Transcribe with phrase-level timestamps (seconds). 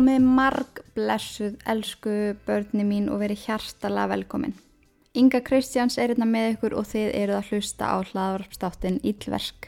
[0.00, 2.12] Komið marg blessuð, elsku
[2.46, 4.54] börni mín og verið hjartalega velkomin.
[5.12, 9.66] Inga Kristjáns er hérna með ykkur og þið eruð að hlusta á hlaðvarpstáttin Íllverk.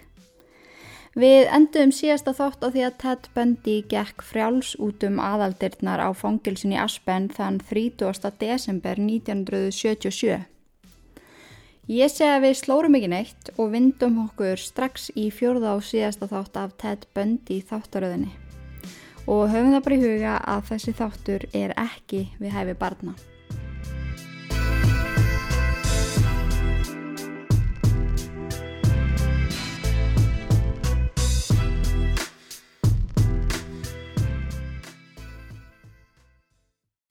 [1.21, 6.09] Við endum síðasta þátt á því að Ted Bundy gekk frjáls út um aðaldirnar á
[6.17, 8.33] fangilsin í Aspen þann 30.
[8.41, 10.39] desember 1977.
[11.93, 16.31] Ég segi að við slórum ekki neitt og vindum okkur strax í fjörða og síðasta
[16.33, 18.42] þátt af Ted Bundy þáttaröðinni.
[19.27, 23.15] Og höfum það bara í huga að þessi þáttur er ekki við hæfi barna.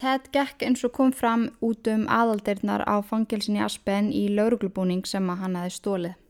[0.02, 5.06] Ted gekk eins og kom fram út um aðaldirnar á fangilsin í Aspen í lauruglubúning
[5.06, 6.21] sem að hann hefði stólið.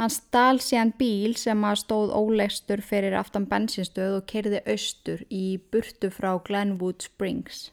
[0.00, 5.60] Hann stál síðan bíl sem að stóð ólegstur fyrir aftan bensinstöð og kerði austur í
[5.72, 7.70] burtu frá Glenwood Springs.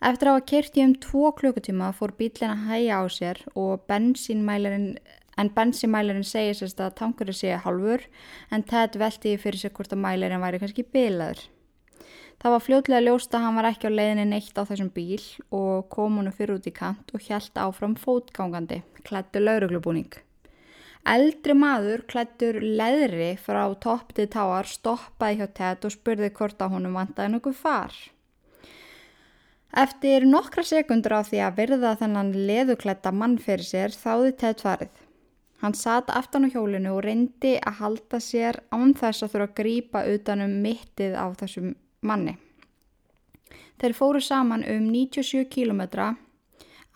[0.00, 4.96] Eftir að hafa kerti um tvo klukkutíma fór bílinn að hæja á sér og bensínmælirinn
[5.36, 8.04] en bensínmælirinn segir sérst að tankurinn sé halvur
[8.52, 11.40] en Ted velti fyrir sig hvort að mælirinn væri kannski bilaður.
[12.40, 15.24] Það var fljóðlega ljóst að hann var ekki á leiðinni neitt á þessum bíl
[15.56, 20.12] og kom honu fyrir út í kant og hjælt áfram fótgangandi, klættu lauruglubúning.
[21.06, 26.72] Eldri maður klættur leðri frá topp til táar stoppaði hjá Ted og spurði hvort að
[26.74, 27.94] honum vantaði nokkuð far.
[29.76, 35.02] Eftir nokkra sekundur á því að virða þennan leðuklætta mann fyrir sér þáði Ted farið.
[35.62, 39.56] Hann satt aftan á hjólinu og reyndi að halda sér án þess að þurfa að
[39.60, 41.70] grýpa utanum mittið á þessum
[42.02, 42.34] manni.
[43.78, 45.82] Þeir fóru saman um 97 km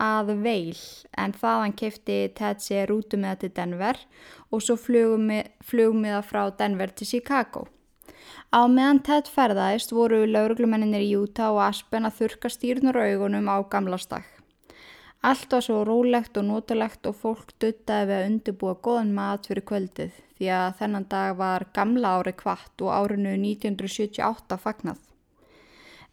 [0.00, 0.78] að veil
[1.20, 4.00] en þaðan kefti Ted sér rútu með til Denver
[4.50, 7.66] og svo flugum við það frá Denver til Chicago.
[8.50, 13.56] Á meðan Ted ferðaðist voru lauruglumenninir í Utah og Aspen að þurka stýrnur augunum á
[13.70, 14.26] gamlastak.
[15.20, 19.66] Allt var svo rólegt og notalegt og fólk duttaði við að undirbúa goðan mat fyrir
[19.68, 25.09] kvöldið því að þennan dag var gamla ári kvart og árinu 1978 fagnað.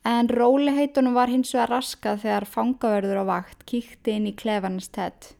[0.07, 5.33] En róliheitunum var hins vegar raskað þegar fangaverður á vakt kíkti inn í klefanist Ted.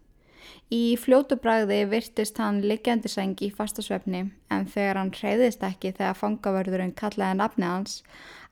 [0.68, 6.92] Í fljótubræði virtist hann liggjandi sengi í fastasvefni en þegar hann hreyðist ekki þegar fangaverðurinn
[7.00, 8.02] kallaði nafni hans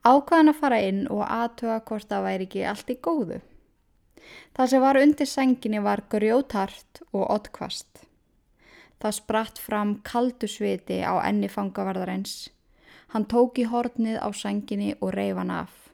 [0.06, 3.42] ákvaðan að fara inn og aðtöga hvort það væri ekki allt í góðu.
[4.56, 8.06] Það sem var undir senginni var grjótart og oddkvast.
[9.02, 12.38] Það spratt fram kaldu sviti á enni fangavarðarins.
[13.12, 15.85] Hann tók í hornið á senginni og reyf hann af.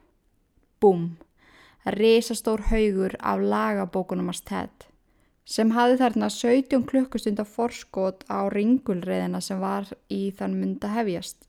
[0.82, 1.18] Búm!
[1.86, 4.88] Risastór haugur af lagabókunum að stætt
[5.52, 11.48] sem hafði þarna 17 klukkustund af forskot á ringulreiðina sem var í þann mynda hefjast.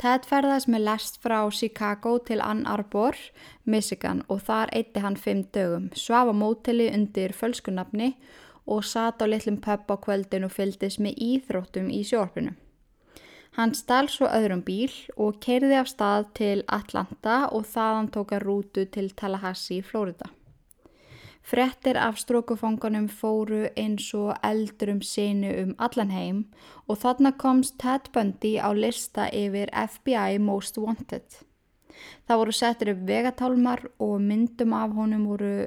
[0.00, 3.16] Ted ferðast með lest frá Chicago til Ann Arbor,
[3.64, 8.14] Michigan og þar eitti hann fimm dögum, svafa mótili undir fölskunafni
[8.66, 12.56] og sat á litlum pub á kvöldin og fyldist með íþróttum í sjórfinu.
[13.58, 18.84] Hann stál svo öðrum bíl og keirði af stað til Atlanta og þaðan tóka rútu
[18.86, 20.30] til Tallahassee, Florida.
[21.42, 26.44] Frettir af strókufangunum fóru eins og eldurum sinu um allan heim
[26.86, 31.26] og þarna komst Ted Bundy á lista yfir FBI Most Wanted.
[32.26, 35.66] Það voru settir upp vegatálmar og myndum af honum voru,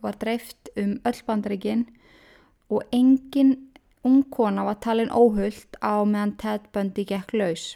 [0.00, 1.88] var dreift um öll bandrikinn
[2.70, 3.56] og engin
[4.06, 7.74] ungkona var talin óhullt á meðan Ted Bundy gekk laus.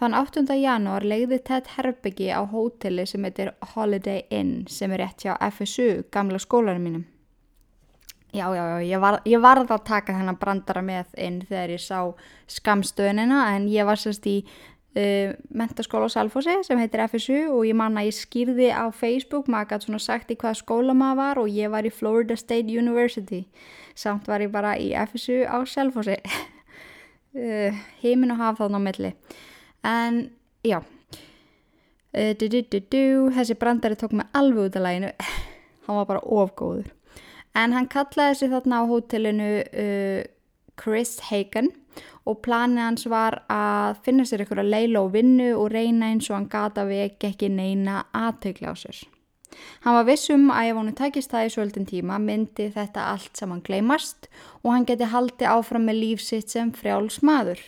[0.00, 0.48] Þann 8.
[0.56, 6.06] janúar legði Ted Herbyggi á hóteli sem heitir Holiday Inn sem er rétt hjá FSU,
[6.10, 7.04] gamla skólanum mínum.
[8.32, 11.82] Já, já, já, ég, var, ég varð að taka þennan brandara með inn þegar ég
[11.84, 11.98] sá
[12.48, 14.38] skamstöðunina en ég var sérst í
[14.96, 19.48] uh, mentaskóla á Salfossi sem heitir FSU og ég man að ég skýrði á Facebook,
[19.48, 22.68] maður gæti svona sagt í hvaða skóla maður var og ég var í Florida State
[22.68, 23.44] University.
[23.94, 26.18] Samt var ég bara í FSU á Salfossi.
[27.36, 29.12] uh, Heimin og haf þáðan á milli.
[29.82, 30.24] En
[30.64, 30.80] já.
[32.12, 35.12] Uh, du, du, du, þessi brandari tók mig alveg út af læginu
[35.86, 36.90] hann var bara ofgóður
[37.56, 39.48] en hann kallaði sig þarna á hótelinu
[40.76, 41.70] Chris Hagen
[42.28, 46.30] og planið hans var að finna sér ykkur að leila og vinnu og reyna eins
[46.30, 49.02] og hann gata veki ekki neina aðtökla á sér
[49.84, 53.62] hann var vissum að ef hann takist það í svolítinn tíma myndi þetta allt saman
[53.66, 54.30] gleymast
[54.62, 57.60] og hann geti haldi áfram með lífsitt sem frjáls maður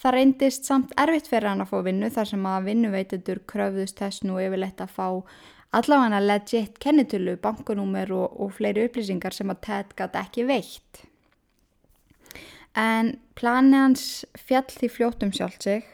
[0.00, 4.22] Það reyndist samt erfitt fyrir hann að fá vinnu þar sem að vinnuveitendur kröfðust þess
[4.24, 5.08] nú yfirleitt að fá
[5.76, 11.02] allavega legit kennitölu, bankunúmer og, og fleiri upplýsingar sem að TED gæti ekki veitt.
[12.78, 14.04] En planið hans
[14.38, 15.86] fjall því fljóttum sjálf sig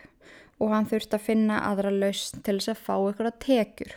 [0.61, 3.95] og hann þurfti að finna aðra lausn til þess að fá ykkur að tekjur.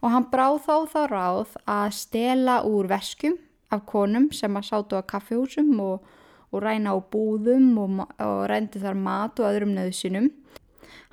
[0.00, 3.36] Og hann bráð þá þá ráð að stela úr veskum
[3.72, 6.04] af konum sem að sátu á kaffihúsum og,
[6.52, 10.30] og ræna á búðum og, og reyndi þar mat og öðrum nöðsinum.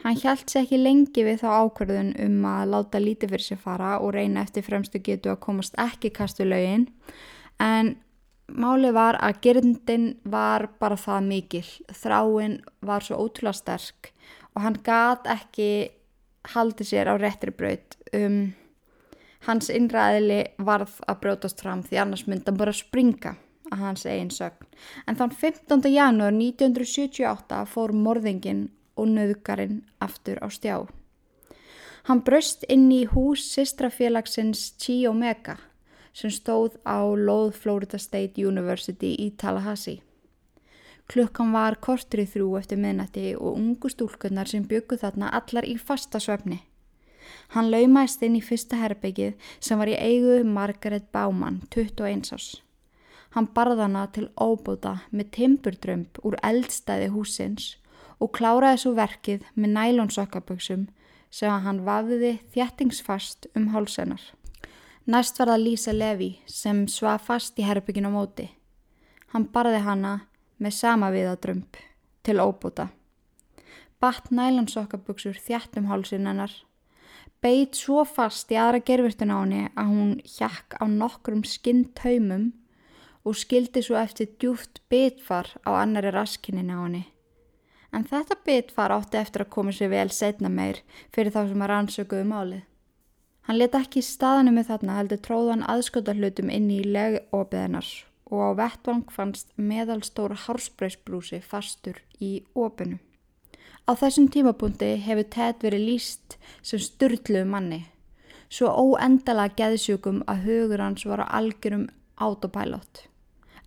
[0.03, 3.93] Hann hjælt sér ekki lengi við þá ákverðun um að láta lítið fyrir sér fara
[4.03, 6.89] og reyna eftir fremstu getu að komast ekki kastu lögin
[7.63, 7.93] en
[8.53, 11.65] málið var að gerndin var bara það mikil.
[11.89, 14.11] Þráinn var svo ótrúlega sterk
[14.53, 15.69] og hann gat ekki
[16.53, 18.53] haldið sér á réttri braut um
[19.43, 23.33] Hans innræðili varð að brjótast fram því annars myndi hann bara springa
[23.73, 24.69] að hans eigin sögn.
[25.07, 25.83] En þann 15.
[25.91, 30.77] janúar 1978 fór morðingin og nöðgarinn aftur á stjá.
[32.07, 35.57] Hann bröst inn í hús sistrafélagsins Chi Omega
[36.13, 40.01] sem stóð á Lóð Florida State University í Tallahassee.
[41.09, 45.75] Klukkan var kortur í þrjú eftir minnati og ungu stúlkunnar sem byggu þarna allar í
[45.75, 46.61] fasta svefni.
[47.53, 52.47] Hann laumæst inn í fyrsta herbyggið sem var í eigu Margaret Baumann, 21 ás.
[53.33, 57.73] Hann barðana til óbúta með timburdrömp úr eldstæði húsins
[58.21, 60.87] og kláraði svo verkið með nælonsokkaböksum
[61.33, 64.21] sem hann vafiði þjættingsfast um hálsennar.
[65.03, 68.45] Næst var það Lisa Levi sem svaf fast í herbyggin á móti.
[69.35, 70.13] Hann barði hana
[70.63, 71.79] með sama viðadrömp
[72.23, 72.87] til óbúta.
[73.99, 76.53] Batt nælonsokkaböksur þjættum hálsin hennar
[77.43, 82.53] beit svo fast í aðra gerfirtun á henni að hún hjakk á nokkrum skinntaumum
[83.27, 87.03] og skildi svo eftir djúft bitfar á annari raskinni á henni.
[87.91, 90.79] En þetta bitfar átti eftir að koma sér vel setna meir
[91.11, 92.63] fyrir þá sem að rannsökuðu málið.
[93.43, 99.09] Hann leta ekki staðinu með þarna heldur tróðan aðskotarhlutum inn í legópiðinars og á vettvang
[99.11, 103.01] fannst meðalstóra hársbreysbrúsi fastur í ópinu.
[103.83, 107.81] Á þessum tímapunkti hefur Ted verið líst sem styrluðu manni,
[108.47, 113.09] svo óendala geðsjúkum að hugur hans var á algjörum autopilot.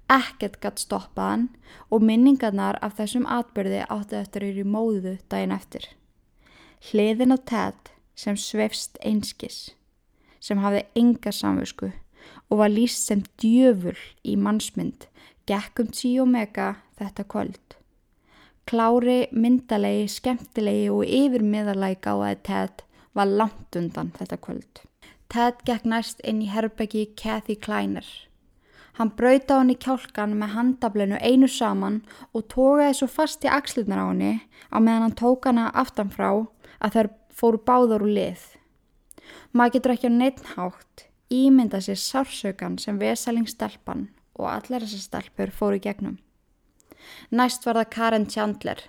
[0.08, 1.50] Ekkert gætt stoppaðan
[1.90, 5.84] og minningarnar af þessum atbyrði áttu eftir eru í móðu daginn eftir.
[6.88, 9.76] Hliðin á Ted sem svefst einskis,
[10.40, 11.92] sem hafði enga samvösku
[12.50, 15.06] og var líst sem djöful í mannsmynd,
[15.46, 17.76] gekkum tí og mega þetta kvöld.
[18.66, 22.82] Klári, myndalegi, skemmtilegi og yfirmiðalagi gáði Ted
[23.14, 24.80] var langt undan þetta kvöld.
[25.30, 28.06] Ted gekk næst inn í herbeggi Kathy Kleiner.
[28.96, 32.00] Hann brauði á henni kjálkan með handablinu einu saman
[32.32, 34.32] og tókaði svo fast í axlunar á henni
[34.72, 36.30] á meðan hann tók hana aftanfrá
[36.80, 38.44] að þær fóru báðar úr lið.
[39.52, 45.80] Maður getur ekki á neittnhátt ímynda sér sársökan sem vesalingstelpan og allar þessar stelpur fóru
[45.82, 46.18] gegnum.
[47.30, 48.82] Næst var það Karen Chandler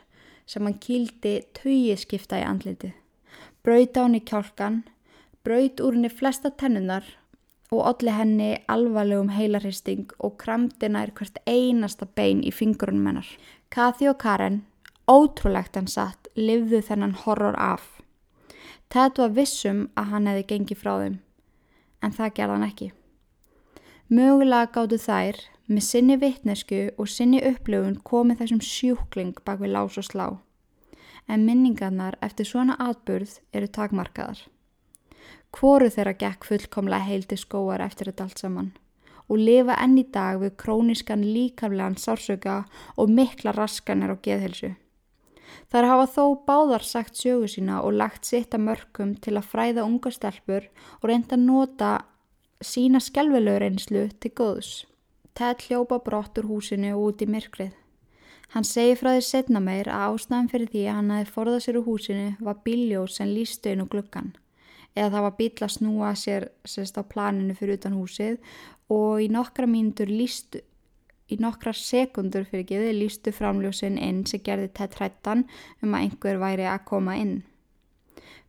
[0.48, 2.94] sem hann kýldi tauiskifta í andliti.
[3.64, 4.84] Braut á henni kjálkan,
[5.44, 7.06] braut úr henni flesta tennunar
[7.72, 13.28] og olli henni alvarlegum heilarhisting og kramdi nær hvert einasta bein í fingurunum hennar.
[13.70, 14.62] Kathy og Karen,
[15.08, 17.98] ótrúlegt hann satt, livðu þennan horror af.
[18.90, 21.20] Ted var vissum að hann hefði gengið frá þeim,
[22.02, 22.90] en það gerði hann ekki.
[24.08, 29.98] Mögulega gáttu þær Með sinni vittnesku og sinni upplöfun komið þessum sjúkling bak við lás
[30.00, 30.28] og slá.
[31.28, 34.46] En minningarnar eftir svona atburð eru takmarkaðar.
[35.52, 38.70] Hvoru þeirra gekk fullkomlega heildi skóar eftir þetta allt saman
[39.28, 42.62] og lifa enn í dag við króniskan líkamlegan sársöka
[42.96, 44.72] og mikla raskanir á geðhelsu.
[45.72, 49.88] Þar hafa þó báðar sagt sjögu sína og lagt sitt að mörgum til að fræða
[49.88, 51.92] unga stelpur og reynda að nota
[52.64, 54.72] sína skjálfilegur einslu til góðs.
[55.38, 57.76] Ted hljópa brott úr húsinu og út í myrkrið.
[58.56, 61.80] Hann segi frá því setna meir að ástæðan fyrir því að hann hafi forðað sér
[61.82, 64.36] úr húsinu var bíljós sem lístu inn úr glukkan
[64.98, 68.38] eða það var bíl að snúa sér sérst á planinu fyrir utan húsið
[68.94, 70.64] og í nokkra mínútur lístu
[71.28, 75.46] í nokkra sekundur fyrir geði lístu framljósin inn sem gerði Ted hrættan
[75.84, 77.38] um að einhver væri að koma inn.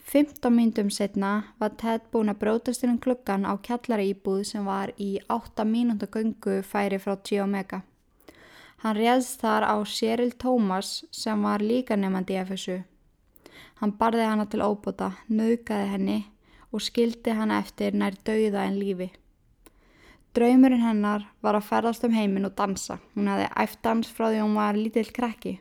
[0.08, 4.64] 15 myndum setna var Ted búin að brótast inn um klukkan á kjallara íbúð sem
[4.64, 7.82] var í 8 mínúnda göngu færi frá G Omega.
[8.78, 12.78] Hann réðst þar á Cheryl Thomas sem var líka nefandi í FSU.
[13.82, 16.18] Hann barði hana til óbota, naukaði henni
[16.73, 19.11] og skildi hana eftir nær dauða en lífi.
[20.38, 23.00] Draumurinn hennar var að ferðast um heiminn og dansa.
[23.18, 25.59] Hún hefði æft dans frá því hún var lítill krekki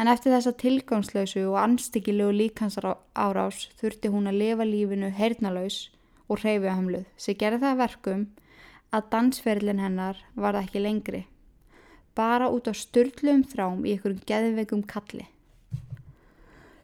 [0.00, 5.90] en eftir þessa tilgangslausu og anstíkilegu líkansar árás þurfti hún að lifa lífinu heyrnalaus
[6.28, 8.24] og hreyfihamluð sem gerði það verkum
[8.92, 11.22] að dansferðlin hennar var ekki lengri,
[12.16, 15.28] bara út á störtlum þrám í einhverjum geðveikum kalli.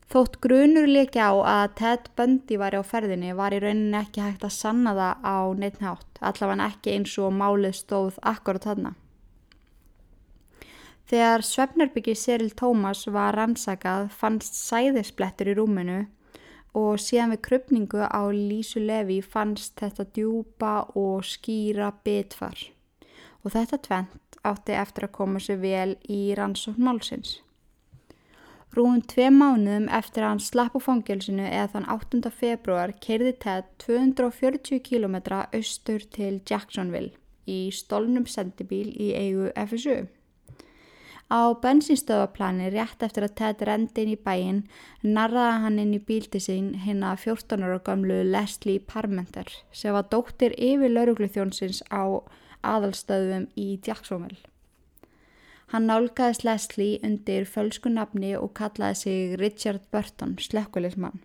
[0.09, 4.47] Þótt grunur líka á að Ted Bundy var á ferðinni var í rauninni ekki hægt
[4.47, 8.95] að sanna það á neitt nátt, allavega ekki eins og málið stóð akkurat þarna.
[11.09, 15.99] Þegar Svefnarbyggi Cyril Thomas var rannsakað fannst sæðisblettur í rúminu
[16.77, 22.61] og síðan við krupningu á Lísu Levi fannst þetta djúpa og skýra bitfar
[23.45, 26.85] og þetta tvent átti eftir að koma sér vel í rannsókn
[28.77, 32.31] Rúin tvei mánuðum eftir að hann slapp á fangilsinu eða þann 8.
[32.37, 35.17] februar keirði Ted 240 km
[35.57, 37.15] austur til Jacksonville
[37.49, 40.05] í stolnum sendibíl í eigu FSU.
[41.29, 44.61] Á bensinstöðaplani rétt eftir að Ted rendi inn í bæin
[45.05, 50.09] narraði hann inn í bílti sín hinn að 14 ára gamlu Leslie Parmenter sem var
[50.13, 52.21] dóttir yfir laurugluþjónsins á
[52.65, 54.41] aðalstöðum í Jacksonville.
[55.69, 61.21] Hann nálgæðis Leslie undir fölsku nafni og kallaði sig Richard Burton, slekkulismann,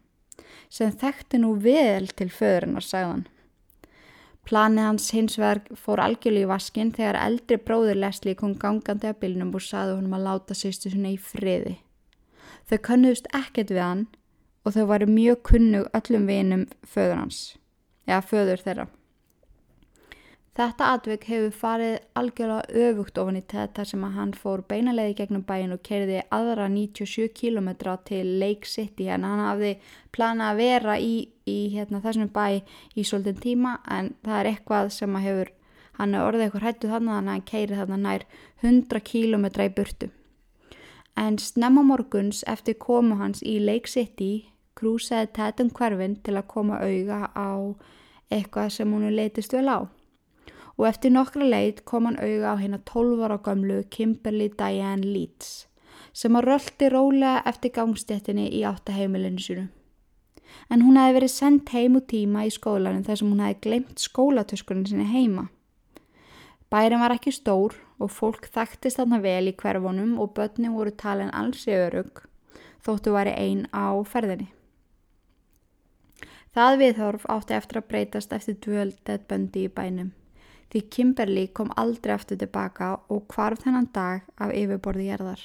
[0.67, 3.23] sem þekkti nú vel til föðurinnar, sagðan.
[4.43, 9.21] Planið hans hins verð fór algjörlega í vaskin þegar eldri bróður Leslie kom gangandi að
[9.21, 11.77] bylnum og saði honum að láta sýstu sinna í friði.
[12.67, 14.03] Þau könnuðust ekkert við hann
[14.67, 17.39] og þau varu mjög kunnug öllum vinum föður hans,
[18.09, 18.87] eða föður þeirra.
[20.53, 25.41] Þetta atvik hefur farið algjörlega öfugt ofan í þetta sem að hann fór beinalegi gegnum
[25.47, 27.71] bæin og kerði aðra 97 km
[28.05, 29.71] til Lake City en hann hafði
[30.13, 31.15] planað að vera í,
[31.49, 32.61] í hérna, þessum bæ
[32.93, 35.51] í svolítinn tíma en það er eitthvað sem að hefur,
[35.97, 38.27] hann er orðið eitthvað hættuð þannig að hann keiri þarna nær
[38.61, 40.11] 100 km í burtu.
[41.17, 44.31] En snemma morguns eftir komu hans í Lake City
[44.77, 47.73] krúsaði Tetum hverfinn til að koma auga á
[48.29, 49.81] eitthvað sem hún leitist vel á
[50.77, 55.67] og eftir nokkra leit kom hann auga á hérna 12 ára gamlu Kimberly Diane Leeds
[56.13, 59.65] sem að röldi rólega eftir gangstéttinni í áttaheimilinu sinu.
[60.69, 64.01] En hún hefði verið sendt heim úr tíma í skólanum þar sem hún hefði glemt
[64.01, 65.47] skólatöskunni sinni heima.
[66.69, 71.33] Bærin var ekki stór og fólk þekktist þarna vel í hverfunum og börni voru talin
[71.33, 72.25] alls í örug
[72.85, 74.49] þóttu væri einn á ferðinni.
[76.53, 80.11] Það viðhorf átti eftir að breytast eftir dvöldið böndi í bænum
[80.73, 85.43] því Kimberly kom aldrei aftur tilbaka og hvarf þennan dag af yfirborði gerðar.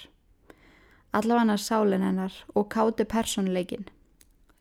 [1.13, 3.85] Allavega sálinn hennar og káti personleikin.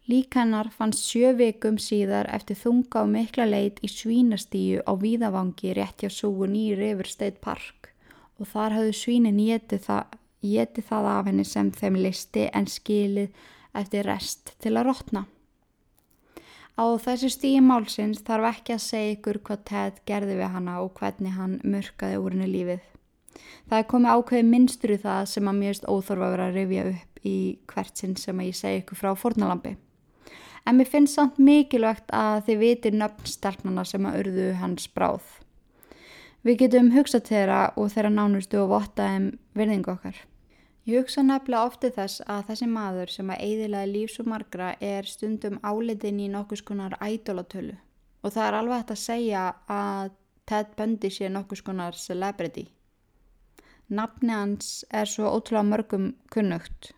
[0.07, 5.73] Lík hennar fannst sjö vikum síðar eftir þunga og mikla leit í svínastíu á Víðavangi
[5.75, 7.91] rétt hjá súgun í River State Park
[8.39, 10.19] og þar hafðu svínin getið það,
[10.89, 15.25] það af henni sem þeim listi en skilið eftir rest til að rótna.
[16.77, 20.91] Á þessu stíi málsins þarf ekki að segja ykkur hvað Ted gerði við hana og
[20.99, 22.83] hvernig hann mörkaði úr henni lífið.
[23.65, 27.25] Það er komið ákveði minnstur í það sem að mjögst óþorfa vera að rifja upp
[27.25, 27.35] í
[27.73, 29.73] hvert sinn sem að ég segja ykkur frá fornalambi.
[30.69, 35.27] En mér finnst samt mikilvægt að þið vitir nöfnstelpnana sem að urðu hans bráð.
[36.45, 40.21] Við getum hugsað þeirra og þeirra nánustu og vottaðum virðingu okkar.
[40.87, 45.09] Ég hugsa nefnilega ofti þess að þessi maður sem að eidilaði lífs og margra er
[45.09, 47.75] stundum álitin í nokkus konar ædolatölu
[48.23, 50.13] og það er alveg hægt að segja að
[50.47, 52.69] Ted Bundy sé nokkus konar celebrity.
[53.91, 56.93] Nafni hans er svo ótrúlega mörgum kunnugt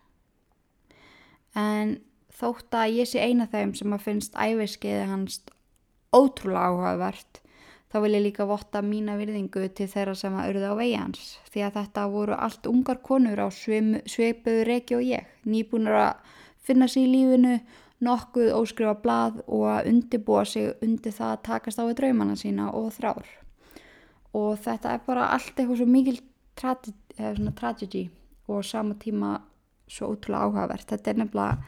[1.58, 1.96] en
[2.38, 5.42] þótt að ég sé eina þeim sem að finnst æfiskeiði hans
[6.14, 7.39] ótrúlega áhugavert
[7.90, 11.22] þá vil ég líka votta mína virðingu til þeirra sem að urða á vegi hans
[11.50, 16.86] því að þetta voru allt ungar konur á sveipuðu reki og ég nýbúinur að finna
[16.90, 17.58] sér í lífinu
[18.04, 22.70] nokkuð óskrifa blað og að undibúa sig undir það að takast á við draumana sína
[22.76, 23.26] og þrár.
[24.36, 26.20] Og þetta er bara allt eitthvað svo mikil
[27.58, 28.06] tragedy
[28.48, 29.40] og sama tíma
[29.90, 30.88] svo ótrúlega áhugavert.
[30.88, 31.58] Þetta er nefnilega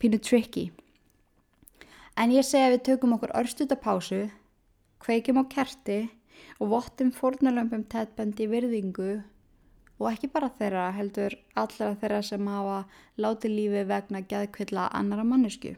[0.00, 0.70] pínu tricky.
[2.16, 4.22] En ég segi að við tökum okkur örstutapásu
[5.04, 6.00] kveikjum á kerti
[6.58, 9.10] og vottum fórnalömpum tettbendi virðingu
[10.00, 12.78] og ekki bara þeirra heldur allra þeirra sem hafa
[13.20, 15.74] látið lífi vegna gæðkvilla annara mannesku.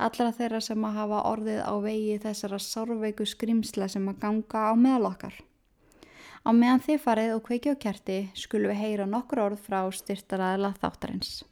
[0.00, 5.10] Allra þeirra sem hafa orðið á vegi þessara sárveiku skrimsla sem að ganga á meðal
[5.10, 5.34] okkar.
[6.40, 10.72] Á meðan þið farið og kveikja á kerti skulum við heyra nokkur orð frá styrtaraðila
[10.80, 11.42] þáttarins.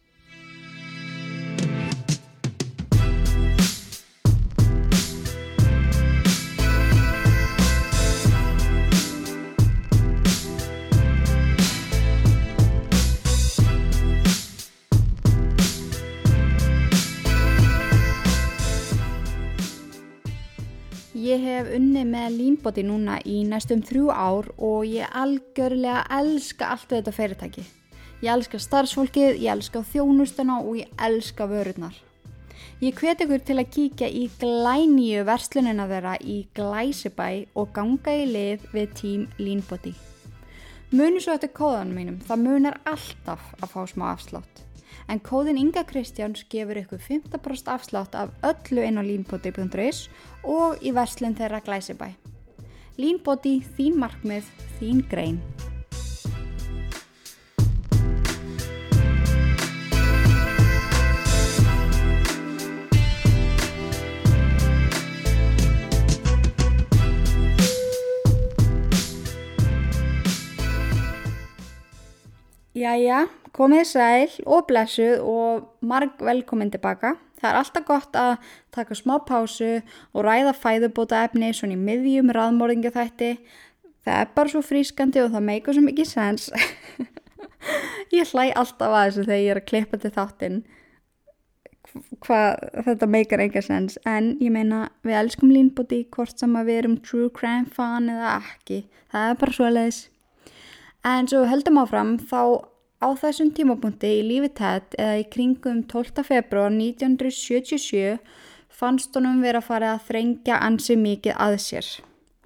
[21.28, 26.92] Ég hef unni með línbóti núna í næstum þrjú ár og ég algjörlega elska allt
[26.94, 27.64] þetta fyrirtæki.
[28.22, 31.98] Ég elska starfsfólkið, ég elska þjónustuna og ég elska vörurnar.
[32.80, 38.24] Ég hveti ykkur til að kíkja í glænýju verslunina þeirra í Glæsibæ og ganga í
[38.30, 39.92] lið við tím Línbóti.
[40.94, 44.67] Muni svo eftir kóðanum mínum, það munar alltaf að fá smá afslátt.
[45.08, 50.08] En kóðin Inga Kristjáns gefur ykkur 15% afslátt af öllu inn á línbóti.is
[50.44, 52.12] og í verslun þeirra Glæsibæ.
[53.00, 55.40] Línbóti, þín markmið, þín grein.
[72.78, 73.24] Jæja,
[73.56, 77.16] komið sæl og blessuð og marg velkomin tilbaka.
[77.40, 79.80] Það er alltaf gott að taka smá pásu
[80.12, 83.30] og ræða fæðubóta efni svona í miðjum raðmórðingu þætti.
[84.06, 86.50] Það er bara svo frískandi og það meikar svo mikið sens.
[88.14, 90.60] ég hlæ alltaf að þessu þegar ég er að klippa til þáttinn
[92.22, 96.80] hvað þetta meikar enga sens en ég meina við elskum línbóti hvort sem að við
[96.82, 98.84] erum true crime fan eða ekki.
[99.10, 100.00] Það er bara svo leiðis.
[101.08, 102.68] En svo höldum áfram þá
[103.00, 106.20] á þessum tímapunkti í lífi Ted eða í kringum 12.
[106.26, 108.18] februar 1977
[108.80, 111.88] fannst honum verið að fara að þrengja ansi mikið að sér.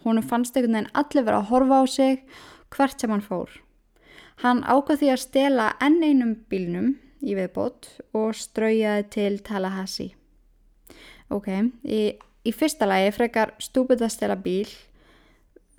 [0.05, 2.23] Honum fannst einhvern veginn allir verið að horfa á sig
[2.77, 3.51] hvert sem hann fór.
[4.45, 10.15] Hann ákvað því að stela enn einum bílnum í viðbót og straujaði til Tallahassee.
[11.33, 11.51] Ok,
[11.83, 12.15] í,
[12.47, 14.69] í fyrsta lagi frekar stúpið að stela bíl.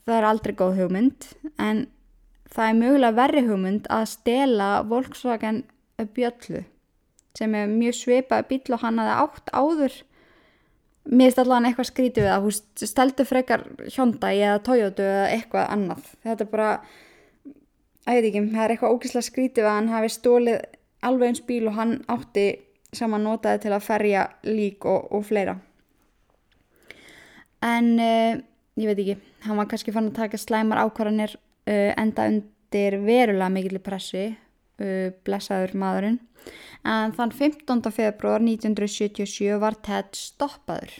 [0.03, 1.85] Það er aldrei góð hugmynd en
[2.53, 5.63] það er mögulega verri hugmynd að stela Volkswagen
[6.13, 6.63] bjöllu
[7.37, 9.95] sem er mjög sveipa bíl og hann aðeins átt áður.
[11.03, 13.63] Mér finnst allavega eitthvað skrítið við að hún steldu frekar
[13.95, 16.05] Hyundai eða Toyota eða eitthvað annað.
[16.23, 16.69] Þetta er bara,
[18.05, 20.61] að ég veit ekki það er eitthvað ógislega skrítið að hann hafi stólið
[21.03, 22.47] alveg eins bíl og hann átti
[22.93, 25.57] sem hann notaði til að ferja lík og, og fleira.
[27.65, 28.37] En uh,
[28.77, 31.35] ég veit ekki hann var kannski fann að taka slæmar ákvarðanir
[31.71, 34.27] enda undir verulega mikill pressi,
[34.81, 36.19] uh, blessaður maðurinn.
[36.83, 37.91] En þann 15.
[37.95, 40.91] februar 1977 var Ted stoppaður.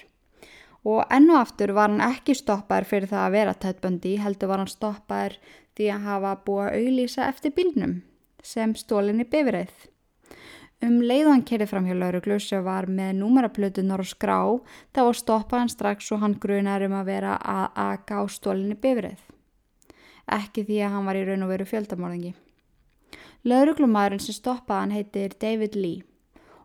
[0.88, 4.64] Og ennu aftur var hann ekki stoppaður fyrir það að vera Ted Bundy, heldur var
[4.64, 5.38] hann stoppaður
[5.78, 7.98] því að hafa búið að auðlýsa eftir bílnum
[8.44, 9.74] sem stólinni bifræð.
[10.84, 14.40] Um leiðan kerið fram hjá lauruglu sem var með númeraplötunar og skrá,
[14.92, 19.24] þá var stoppaðan strax og hann grunar um að vera að aga á stólinni bifræð
[20.32, 22.34] ekki því að hann var í raun og veru fjöldamorðingi.
[23.44, 26.04] Lauruglumæðurinn sem stoppaði hann heitir David Lee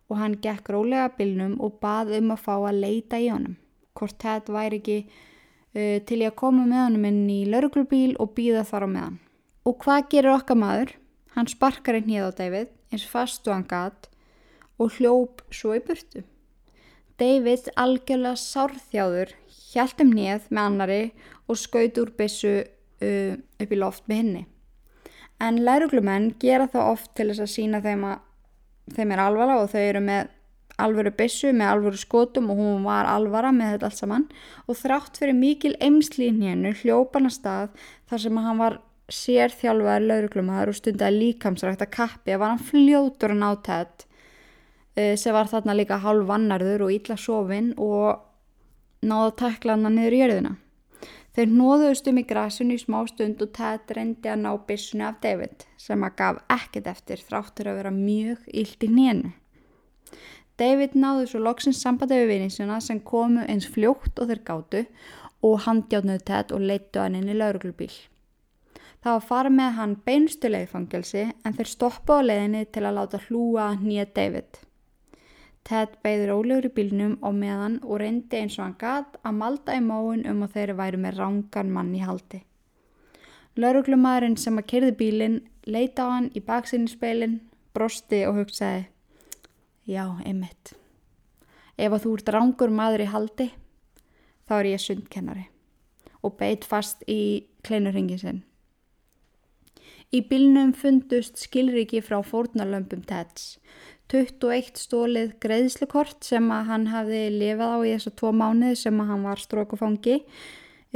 [0.08, 3.56] og hann gekk rólega bylnum og bað um að fá að leita í honum.
[3.98, 8.32] Hvort þetta væri ekki uh, til ég að koma með honum inn í lauruglubíl og
[8.38, 9.18] býða þar á meðan.
[9.66, 10.94] Og hvað gerir okkar maður?
[11.34, 14.08] Hann sparkar einn híð á David eins fast og hann gatt
[14.78, 16.22] og hljóp svo í burtu.
[17.18, 21.02] David algjörlega sárþjáður hjælt um hníð með annari
[21.50, 22.60] og skaut úr bissu
[23.02, 24.46] uh, upp í loft með henni.
[25.38, 28.24] En læruglumenn gera það oft til þess að sína þeim að
[28.96, 30.34] þeim er alvara og þau eru með
[30.78, 34.26] alvöru bissu með alvöru skotum og hún var alvara með þetta allt saman
[34.66, 40.72] og þrátt fyrir mikil eimslín hennu hljópan að stað þar sem hann var sérþjálfaður lauruglumæður
[40.72, 45.76] og stundaði líkamsrækt að kappi að var hann fljótur að nátætt uh, sem var þarna
[45.78, 48.22] líka hálf vannarður og ítla sofinn og
[49.02, 50.54] náða að tekla hann niður í jörðina.
[51.38, 55.20] Þeir nóðuðust um í grasinu í smá stund og Ted reyndi að ná bissunni af
[55.22, 59.31] David sem að gaf ekkert eftir þráttur að vera mjög ílt í nénu.
[60.59, 64.83] David náðu svo loksins sambandi við vinninsina sem komu eins fljótt og þeir gáttu
[65.46, 67.94] og handjáðnuðu Ted og leittu hann inn í lauruglubíl.
[68.98, 73.22] Það var farið með hann beinstu leiðfangelsi en þeir stoppa á leiðinni til að láta
[73.29, 74.64] hlúa nýja David.
[75.68, 79.74] Ted beigður ólegur í bílnum og meðan og reyndi eins og hann gat að malda
[79.76, 82.40] í móun um að þeirri væri með rángan mann í haldi.
[83.59, 85.37] Lauruglumæðurinn sem að kerði bílinn
[85.68, 87.40] leita á hann í baksinninspeilin,
[87.76, 88.87] brosti og hugsaði
[89.88, 90.74] Já, einmitt.
[91.81, 93.46] Ef að þú ert rángur maður í haldi,
[94.48, 95.46] þá er ég sundkennari
[96.24, 98.40] og beit fast í kleinurringin sinn.
[100.12, 103.59] Í bílnum fundust skilriki frá fórnarlömpum Teds
[104.08, 109.10] 21 stólið greiðslukort sem að hann hafði lifað á í þessu tvo mánuði sem að
[109.12, 110.16] hann var strókufangi,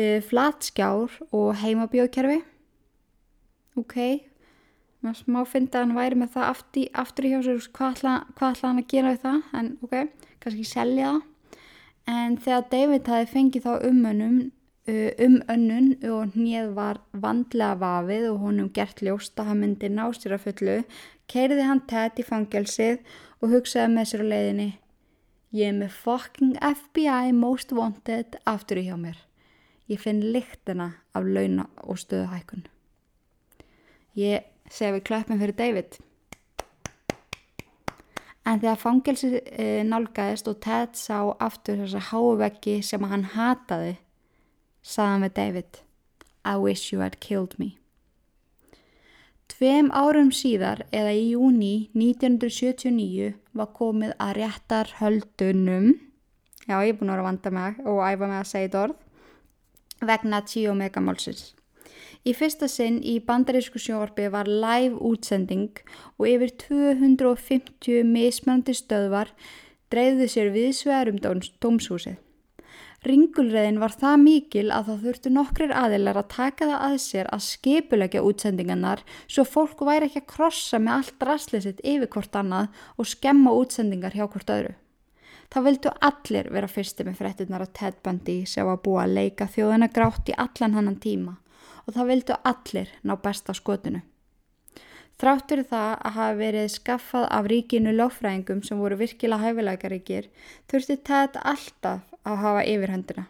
[0.00, 2.38] uh, flatskjár og heimabjóðkerfi.
[3.80, 3.98] Ok,
[5.04, 8.64] maður smá fyndi að hann væri með það aftur, aftur í hjá sér, hvað ætlaði
[8.64, 9.94] hann að gera við það, en ok,
[10.40, 11.22] kannski selja það.
[12.12, 14.38] En þegar David hafi fengið þá umönnum,
[14.88, 19.92] uh, um önnun og hnið var vandlega vafið og honum gert ljóst að hann myndi
[19.92, 20.78] ná sér að fullu,
[21.32, 23.02] keiriði hann Ted í fangelsið
[23.40, 24.70] og hugsaði með sér á leiðinni
[25.52, 29.18] Ég er með fucking FBI most wanted aftur í hjá mér.
[29.84, 32.64] Ég finn lyktina af launa og stöðuhækun.
[34.16, 35.98] Ég segi við klöppum fyrir David.
[38.48, 43.98] En þegar fangelsi e, nálgæðist og Ted sá aftur þessa háveggi sem hann hataði,
[44.80, 45.82] saðan við David
[46.48, 47.76] I wish you had killed me.
[49.52, 55.90] Tveim árum síðar eða í júni 1979 var komið að réttar höldunum,
[56.64, 58.80] já ég er búin að vera að vanda mig og æfa mig að segja þetta
[58.86, 59.02] orð,
[60.08, 61.42] vegna 10 megamálsins.
[62.24, 65.82] Í fyrsta sinn í bandarísku sjóarpi var live útsending
[66.16, 69.34] og yfir 250 mismöndi stöðvar
[69.92, 72.16] dreyði sér viðsvegar um dómshúsið.
[73.02, 77.40] Ringulreðin var það mikil að það þurftu nokkrir aðilar að taka það að sér að
[77.48, 83.08] skipulegja útsendingarnar svo fólk væri ekki að krossa með allt rastlisitt yfir hvort annað og
[83.10, 84.76] skemma útsendingar hjá hvort öðru.
[85.50, 89.50] Það vildu allir vera fyrsti með frettinnar á Ted Bundy sem var búið að leika
[89.50, 91.34] þjóðana grátt í allan hannan tíma
[91.82, 94.04] og það vildu allir ná besta skotinu.
[95.18, 100.30] Þráttur það að hafa verið skaffað af ríkinu lögfræðingum sem voru virkilega hæfilegaríkir
[100.70, 103.26] þurfti Ted alltaf að hafa yfirhöndina.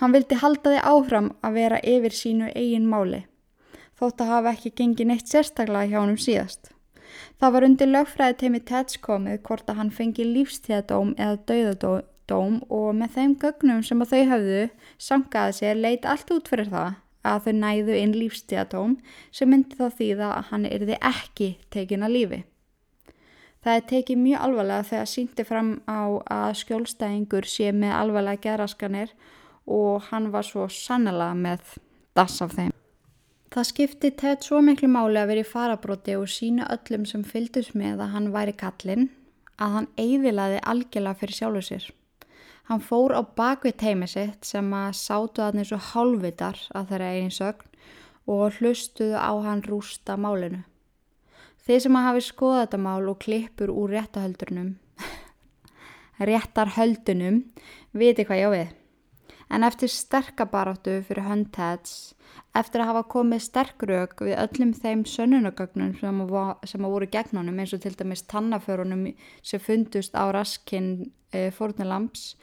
[0.00, 3.24] Hann vildi halda þið áfram að vera yfir sínu eigin máli,
[3.98, 6.70] þótt að hafa ekki gengið neitt sérstaklega hjá hann um síðast.
[7.38, 12.88] Það var undir lögfræði teimi Teds komið hvort að hann fengi lífstíðadóm eða dauðadóm og
[12.98, 14.62] með þeim gögnum sem að þau hafðu
[15.08, 18.96] sangaði sér leit allt út fyrir það að þau næðu inn lífstíðadóm
[19.34, 22.40] sem myndi þá þýða að hann erði ekki tekin að lífi.
[23.64, 29.14] Það er tekið mjög alvarlega þegar sínti fram á að skjólstæðingur sé með alvarlega geraskanir
[29.64, 31.78] og hann var svo sannlega með
[32.12, 32.74] das af þeim.
[33.54, 37.72] Það skipti Ted svo miklu máli að vera í farabróti og sína öllum sem fylgdus
[37.72, 39.08] með að hann væri kallinn
[39.56, 41.88] að hann eiðilaði algjörlega fyrir sjálfu sér.
[42.68, 46.92] Hann fór á bakvið teimi sitt sem að sátu að hann eins og hálfvitar að
[46.92, 47.72] þeirra einin sögn
[48.28, 50.64] og hlustuðu á hann rústa málinu.
[51.64, 54.74] Þeir sem að hafi skoðað þetta mál og klippur úr réttahöldunum,
[56.28, 57.38] réttarhöldunum,
[57.96, 58.72] viti hvað ég á við.
[59.54, 62.12] En eftir sterkabaráttu fyrir höndhæts,
[62.56, 66.20] eftir að hafa komið sterkrög við öllum þeim sönnunagögnum sem,
[66.68, 69.06] sem að voru gegnunum eins og til dæmis tannaförunum
[69.40, 70.90] sem fundust á raskinn
[71.32, 72.34] e, fórnilamps,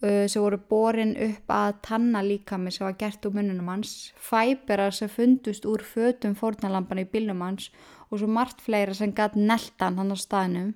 [0.00, 4.96] e, sem voru borin upp að tanna líkami sem var gert úr mununum hans, fæberar
[4.96, 7.68] sem fundust úr fötum fórnilampan í bílnum hans
[8.10, 10.72] og svo margt fleira sem gætt neltan hann á staðnum,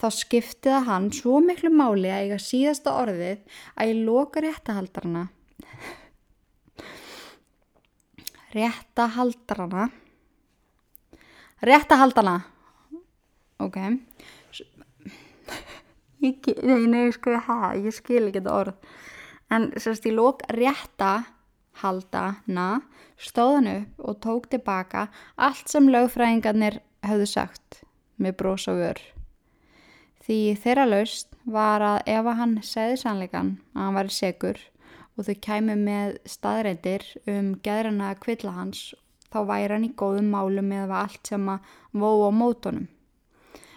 [0.00, 3.40] þá skiptiða hann svo miklu máli að eiga síðasta orðið
[3.74, 5.28] að ég loka réttahaldarana.
[8.54, 9.88] Réttahaldarana.
[11.64, 12.40] Réttahaldana.
[13.58, 13.76] Ok.
[16.24, 18.92] Ég, nei, nei, sko, ha, ég skil ekki þetta orð.
[19.52, 20.44] En sérst, ég lók
[21.74, 22.82] réttahaldana
[23.18, 27.84] stóðan upp og tók tilbaka allt sem lögfræðingarnir höfðu sagt
[28.16, 29.00] með brós og vör.
[30.24, 34.58] Því þeirra laust var að ef hann segði sannleikan að hann væri segur
[35.16, 38.94] og þau kæmi með staðreindir um geðrana að kvilla hans
[39.30, 41.60] þá væri hann í góðum málum með allt sem að
[41.92, 42.88] vóa á mótonum.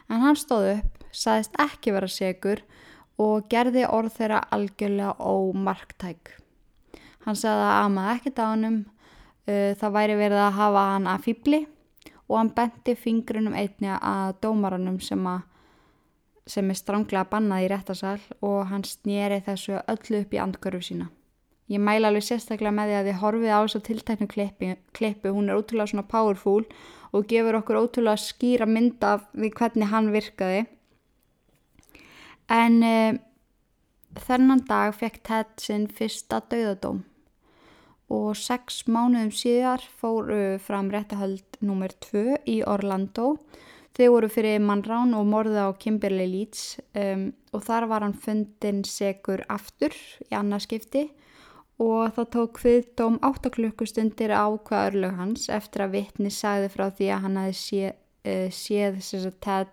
[0.10, 2.64] En hann stóð upp, sagðist ekki vera segur
[3.20, 6.47] og gerði orð þeirra algjörlega ómarktæk.
[7.28, 8.76] Hann sagði að amaði ekkert á hannum
[9.52, 11.60] uh, það væri verið að hafa hann að fýbli
[12.28, 15.42] og hann benti fingrunum einni að dómaranum sem, að,
[16.48, 21.10] sem er stránglega bannað í réttasal og hann snýri þessu öllu upp í andgörfu sína.
[21.68, 25.60] Ég mæla alveg sérstaklega með því að þið horfið á þessu tiltæknu klippi, hún er
[25.60, 26.64] ótrúlega svona powerful
[27.12, 30.64] og gefur okkur ótrúlega skýra mynd af því hvernig hann virkaði.
[32.56, 33.20] En uh,
[34.24, 37.04] þennan dag fekk Ted sinn fyrsta dauðadóm
[38.14, 41.92] og sex mánuðum síðar fóru fram réttahöld nr.
[42.08, 43.36] 2 í Orlando.
[43.98, 48.84] Þau voru fyrir mannrán og morða á Kimberley Leeds um, og þar var hann fundin
[48.86, 49.96] segur aftur
[50.30, 51.08] í annarskipti
[51.82, 56.86] og það tók hviðdóm 8 klukkustundir á hvað örlög hans eftir að vittni sagði frá
[56.94, 57.92] því að hann hafi sé,
[58.24, 59.02] uh, séð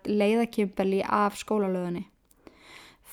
[0.09, 2.07] leiða Kimberley af skólalöðunni.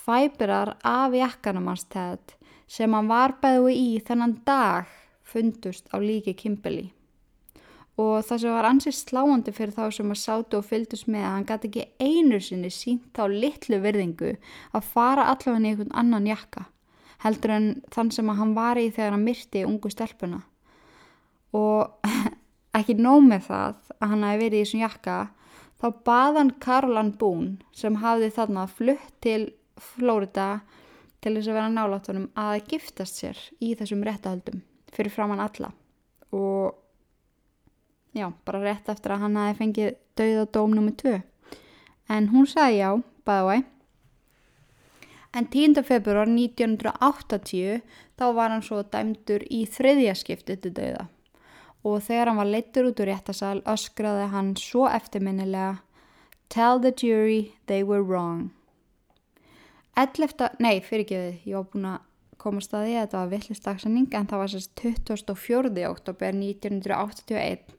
[0.03, 2.35] Fæberar af jakkanum hans tætt
[2.67, 4.89] sem hann var bæðu í þennan dag
[5.33, 6.93] fundust á líki Kimberley.
[8.01, 11.35] Og það sem var ansið sláandi fyrir þá sem að sátu og fyldust með að
[11.35, 14.37] hann gæti ekki einu sinni sínt á litlu virðingu
[14.73, 16.69] að fara allavega í einhvern annan jakka
[17.23, 20.41] heldur en þann sem að hann var í þegar hann myrti ungu stelpuna.
[21.55, 22.09] Og
[22.79, 25.19] ekki nóg með það að hann hafi verið í þessum jakka
[25.83, 29.43] þá baðan Caroline Boone sem hafði þarna flutt til
[29.77, 30.51] Florida
[31.23, 34.63] til þess að vera náláttunum að giftast sér í þessum réttahöldum
[34.93, 35.73] fyrir framann alla
[36.33, 36.79] og
[38.17, 41.15] já, bara rétt eftir að hann hafi fengið dauða dóm nummið 2
[42.17, 42.91] en hún sagði já,
[43.27, 43.69] bæði væg
[45.33, 45.83] en 10.
[45.89, 47.81] februar 1980
[48.21, 51.09] þá var hann svo dæmdur í þriðja skipti til dauða
[51.83, 55.81] og þegar hann var leittur út úr réttasal öskraði hann svo eftirminnilega
[56.53, 58.51] Tell the jury they were wrong
[59.97, 60.57] 11.
[60.61, 62.05] Nei, fyrir ekki þið, ég var búin að
[62.43, 65.73] komast að því að þetta var villist dagsending en það var sérst 24.
[65.89, 67.77] oktober 1981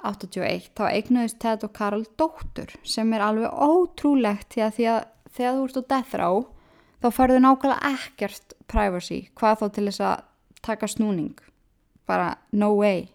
[0.00, 5.00] 81, þá eignuðist Ted og Karol dóttur sem er alveg ótrúlegt því að, því að
[5.36, 6.42] þegar þú ert á death row
[7.00, 10.26] þá farðu nákvæmlega ekkert privacy, hvað þá til þess að
[10.64, 11.36] taka snúning,
[12.08, 13.08] bara no way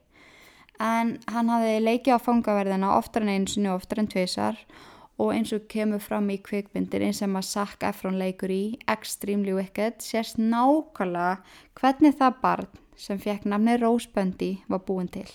[0.82, 4.86] en hann hafði leikið á fangaverðina oftar en sinni og oftar en tveisar og
[5.24, 10.04] eins og kemur fram í kvikmyndir eins sem að Zac Efron leikur í Extremely Wicked
[10.04, 11.38] sérst nákvæmlega
[11.80, 15.28] hvernig það barn sem fekk namni Rose Bundy var búin til.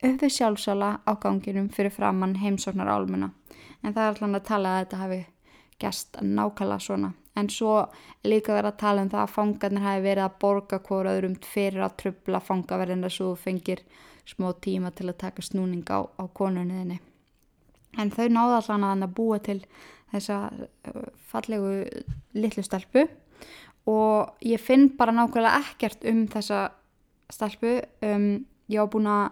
[0.00, 3.32] Við sjálfsala á ganginum fyrir framann heimsóknar álmuna
[3.82, 5.20] en það er alltaf að tala að þetta hafi
[5.80, 7.12] gæst nákvæmlega svona.
[7.36, 7.74] En svo
[8.26, 11.86] líka verið að tala um það að fangarnir hafi verið að borga hvora öðrum fyrir
[11.86, 13.80] að trubla fangaverðina svo fengir
[14.28, 17.00] smó tíma til að taka snúning á, á konunniðinni
[17.98, 19.58] en þau náða allan að hann að búa til
[20.12, 21.74] þessa uh, fallegu
[22.38, 23.06] litlu stelpu.
[23.90, 26.68] Og ég finn bara nákvæmlega ekkert um þessa
[27.32, 27.78] stelpu.
[28.04, 29.30] Um, ég á búin að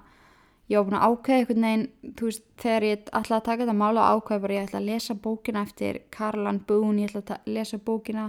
[0.68, 3.76] ég á búin að ákveða einhvern veginn þú veist, þegar ég ætla að taka þetta
[3.78, 7.78] mála ákveða bara ég ætla að lesa bókina eftir Karlan Boone, ég ætla að lesa
[7.78, 8.26] bókina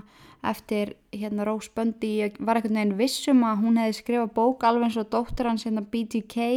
[0.49, 2.13] eftir hérna Rose Bundy.
[2.21, 5.67] Ég var einhvern veginn vissum að hún hefði skrifað bók alveg eins og dóttur hans
[5.67, 6.47] hérna BTK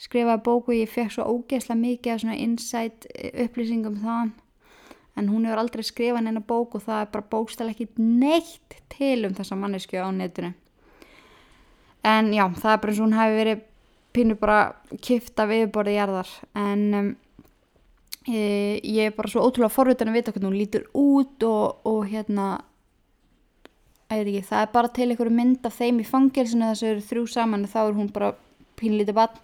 [0.00, 4.32] skrifaði bóku og ég fekk svo ógeðslega mikið af svona insight eh, upplýsingum þann
[5.14, 9.28] en hún hefur aldrei skrifað neina bók og það er bara bókstæðilega ekki neitt til
[9.28, 10.50] um þessa mannesku á netinu.
[12.04, 13.62] En já, það er bara eins og hún hefur verið
[14.14, 14.58] pínu bara
[15.02, 16.32] kifta viðborðið jarðar.
[16.58, 17.10] En um,
[18.26, 18.40] e,
[18.82, 22.48] ég er bara svo ótrúlega forvitin að vita hvernig hún lítur út og, og hérna
[24.10, 27.06] ekki, það er bara til einhverju mynd af þeim í fangilsinu þess að þau eru
[27.08, 28.34] þrjú saman þá er hún bara
[28.78, 29.40] pínlítið bann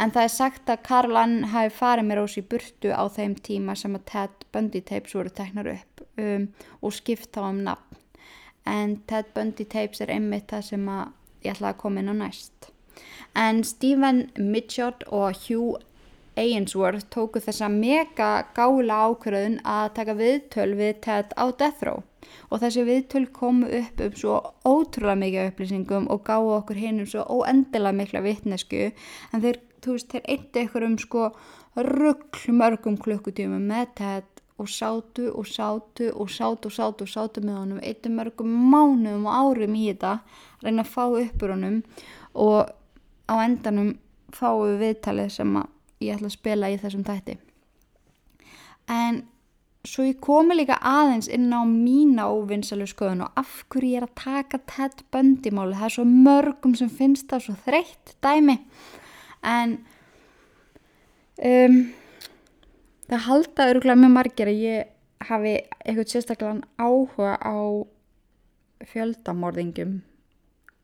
[0.00, 3.76] en það er sagt að Karl Ann hafi farið með Rósi burtu á þeim tíma
[3.76, 6.48] sem að Ted Bundy tapes voru teknar upp um,
[6.80, 8.00] og skipt á um nafn.
[8.66, 11.12] En Ted Bundy tapes er einmitt það sem að
[11.44, 12.70] ég ætlaði að koma inn á næst.
[13.36, 15.78] En Stephen Mitchell og Hugh
[16.40, 22.04] Ainsworth tóku þessa mega gála ákvörðun að taka viðtöl við Ted á Death Row.
[22.50, 27.08] Og þessi viðtöl komu upp um svo ótrúlega mikið upplýsingum og gáðu okkur hinn um
[27.10, 31.30] svo óendilega mikla vittnesku en þeir þú veist, þeir eitti ykkur um sko
[31.76, 37.40] ruggl mörgum klukkutíma með tætt og sátu og sátu og sátu og sátu og sátu
[37.40, 40.18] með honum eittu mörgum mánuðum og árum í þetta
[40.64, 41.80] reyna að fá uppur honum
[42.34, 42.68] og
[43.30, 43.94] á endanum
[44.36, 45.56] fáum við viðtalið sem
[46.00, 47.38] ég ætla að spila í þessum tætti
[48.90, 49.22] en
[49.86, 54.08] svo ég komi líka aðeins inn á mína óvinnsalu skoðun og af hverju ég er
[54.10, 58.58] að taka tætt böndimáli það er svo mörgum sem finnst það svo þreytt dæmi
[59.46, 59.76] en
[61.44, 61.78] um,
[63.10, 67.58] það halda öruglega með margir að ég hafi eitthvað sérstaklega áhuga á
[68.90, 69.98] fjöldamorðingum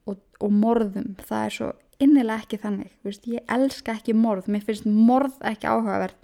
[0.06, 1.14] og, og morðum.
[1.24, 1.70] Það er svo
[2.02, 6.18] innilega ekki þannig Vist, ég elska ekki morð, mér finnst morð ekki áhugavert.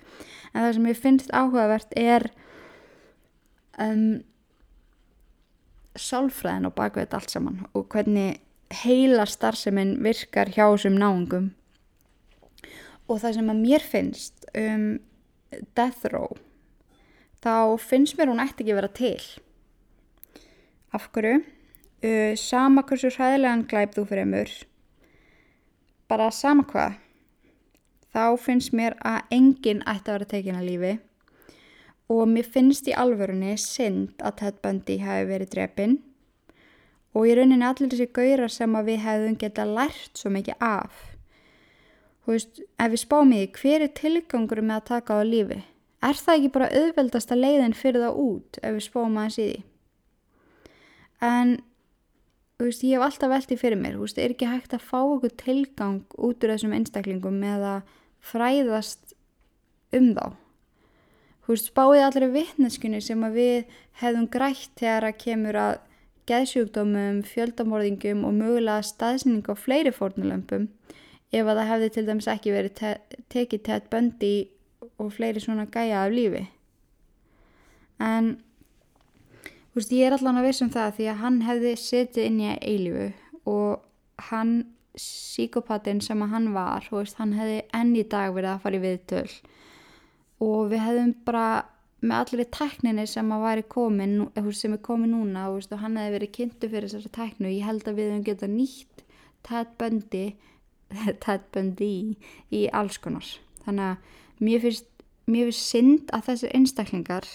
[0.52, 2.28] En það sem mér finnst áhugavert er
[3.80, 4.20] um,
[5.96, 8.40] sálfræðin og bakveit allt saman og hvernig
[8.82, 11.50] heila starfseminn virkar hjá þessum náungum
[13.12, 14.86] og það sem að mér finnst um
[15.76, 16.32] Death Row
[17.44, 19.20] þá finnst mér hún eftir ekki vera til.
[20.94, 21.42] Af hverju?
[22.02, 24.52] Uh, sama hversu hræðilegan glæp þú fyrir mör
[26.12, 26.98] bara sama hvað
[28.12, 30.92] þá finnst mér að enginn ætti að vera tekin að lífi.
[32.12, 35.94] Og mér finnst í alvörunni synd að Ted Bundy hafi verið drefin
[37.16, 41.00] og í rauninni allir þessi gaurar sem að við hefðum geta lært svo mikið af
[42.22, 45.58] Þú veist, ef við spáum í því, hver er tilgangur með að taka á lífi?
[46.02, 49.62] Er það ekki bara auðveldasta leiðin fyrir það út ef við spáum aðeins í því?
[51.22, 51.50] En,
[52.58, 54.98] þú veist, ég hef alltaf veldið fyrir mér, þú veist, er ekki hægt að fá
[55.00, 57.92] okkur tilgang út úr þessum einstaklingum með að
[58.32, 59.16] fræðast
[59.98, 60.26] um þá?
[61.42, 65.72] Þú veist, spáðið allir vittneskunni sem að við hefðum grætt þegar að kemur að
[66.30, 70.68] geðsjúkdómum, fjöldamorðingum og mögulega staðsynning á fleiri fórnulömpum
[71.32, 72.90] ef að það hefði til dæmis ekki verið te
[73.32, 74.34] tekið Ted Bundy
[75.00, 76.44] og fleiri svona gæja af lífi.
[78.02, 78.34] En
[79.72, 83.08] veist ég er allan að vissum það því að hann hefði setið inn í eilífu
[83.48, 84.54] og hann
[84.98, 88.82] síkopatinn sem að hann var veist, hann hefði enn í dag verið að fara í
[88.82, 89.28] viðtöl.
[90.42, 91.46] Og við hefðum bara
[92.02, 94.16] með allir í tækninni sem að væri komin
[94.58, 97.86] sem er komin núna veist, og hann hefði verið kynntu fyrir þessari tæknu ég held
[97.86, 99.04] að við hefum getað nýtt
[99.46, 100.24] tætböndi
[101.24, 102.02] tætböndi í,
[102.54, 103.26] í alls konar.
[103.66, 104.88] Þannig að mér finnst
[105.30, 107.28] mér finnst synd að þessir einstaklingar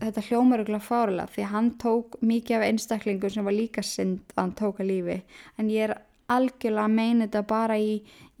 [0.00, 4.34] þetta hljómar ekki fárlega því að hann tók mikið af einstaklingum sem var líka synd
[4.34, 5.20] að hann tóka lífi.
[5.60, 5.98] En ég er
[6.32, 7.92] algjörlega að meina þetta bara í,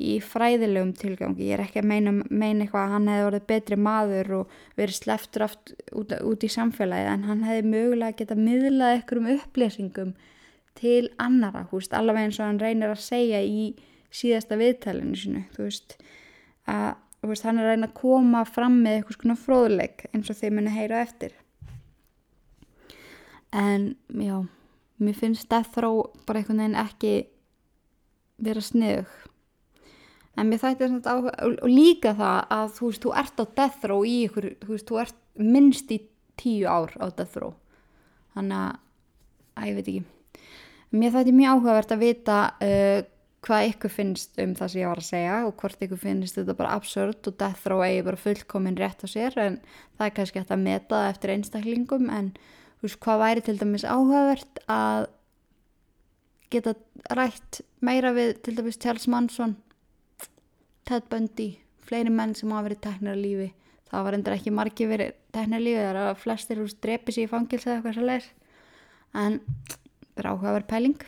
[0.02, 1.46] í fræðilegum tilgangi.
[1.46, 4.98] Ég er ekki að meina, meina eitthvað að hann hefði orðið betri maður og verið
[4.98, 10.16] sleftur aft út, út í samfélagi en hann hefði mögulega getað miðlað ykkur um upplýsingum
[10.78, 13.72] til annara, hú veist, allaveg eins og hann reynir að segja í
[14.14, 15.96] síðasta viðtælinu sinu, þú veist
[16.70, 16.94] að
[17.26, 20.54] veist, hann er að reyna að koma fram með eitthvað svona fróðleik eins og þeir
[20.54, 21.32] muni heyra eftir.
[23.56, 24.36] En já
[25.02, 27.14] mér finnst Death Row bara einhvern veginn ekki
[28.46, 29.12] vera sniðug
[30.36, 33.86] en mér þætti þetta á og líka það að þú veist, þú ert á Death
[33.90, 36.00] Row í ykkur, þú veist, þú ert minnst í
[36.36, 37.54] tíu ár á Death Row.
[38.36, 38.78] Þannig að,
[39.56, 40.15] að ég veit ekki
[41.00, 43.00] mér þætti mjög áhugavert að vita uh,
[43.46, 46.56] hvað ykkur finnst um það sem ég var að segja og hvort ykkur finnst þetta
[46.58, 49.60] bara absurd og death row eigi bara fullkominn rétt á sér en
[49.98, 52.32] það er kannski hægt að meta það eftir einstaklingum en
[52.82, 55.06] veist hvað væri til dæmis áhugavert að
[56.50, 56.74] geta
[57.18, 59.56] rætt meira við til dæmis Charles Manson
[60.86, 61.52] Ted Bundy
[61.86, 63.48] fleiri menn sem hafa verið teknir að lífi.
[63.90, 67.14] Það var endur ekki margi verið teknir að lífi það er að flestir úr strepi
[67.14, 68.30] sér í fangils eða eitthvað svolítið
[69.22, 69.38] en
[70.16, 71.06] það er áhugaverð pæling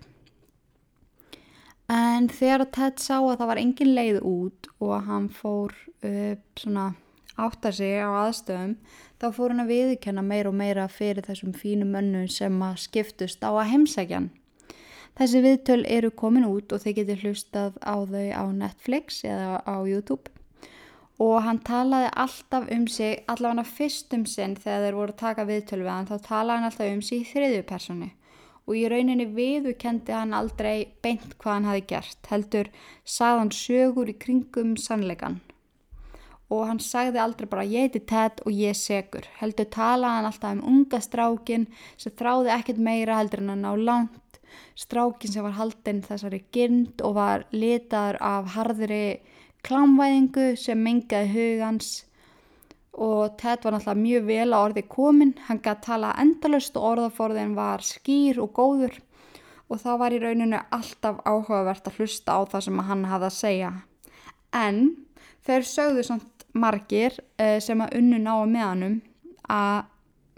[1.88, 5.72] En þegar Ted sá að það var engin leið út og hann fór
[6.04, 6.90] upp svona
[7.40, 8.74] átta sig á aðstöðum
[9.16, 13.40] þá fór hann að viðkenna meira og meira fyrir þessum fínu mönnum sem að skiptust
[13.40, 14.28] á að heimsækjan.
[15.16, 19.76] Þessi viðtöl eru komin út og þeir getur hlustað á þau á Netflix eða á
[19.88, 20.28] YouTube.
[21.18, 25.48] Og hann talaði alltaf um sig, allavega fyrst um sinn þegar þeir voru að taka
[25.48, 28.12] viðtöl við hann þá talaði hann alltaf um sig í þriðju personu
[28.68, 32.68] og í rauninni viðu kendi hann aldrei beint hvað hann hafi gert, heldur
[33.08, 35.40] sagði hann sögur í kringum sannleikan.
[36.52, 40.28] Og hann sagði aldrei bara ég heiti Ted og ég er segur, heldur talaði hann
[40.30, 44.40] alltaf um unga strákin sem þráði ekkert meira heldur en að ná langt,
[44.76, 49.04] strákin sem var haldinn þessari gynd og var litaður af harðri
[49.64, 51.90] klámvæðingu sem mengaði hugans
[52.98, 57.54] og Ted var náttúrulega mjög vel á orði komin, hann gæti tala endalust og orðaforðin
[57.54, 58.96] var skýr og góður.
[59.68, 63.36] Og það var í rauninu alltaf áhugavert að hlusta á það sem hann hafði að
[63.36, 63.70] segja.
[64.56, 64.80] En
[65.46, 68.98] þeir sögðu samt margir eh, sem að unnu ná að meðanum
[69.52, 69.86] að,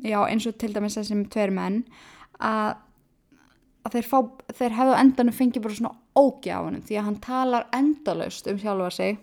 [0.04, 1.82] já eins og til dæmis þessum tveir menn,
[2.36, 2.76] að,
[3.86, 4.18] að þeir, fá,
[4.58, 9.20] þeir hefðu endanum fengið bara svona hann því að hann talar endalust um sjálfa sig.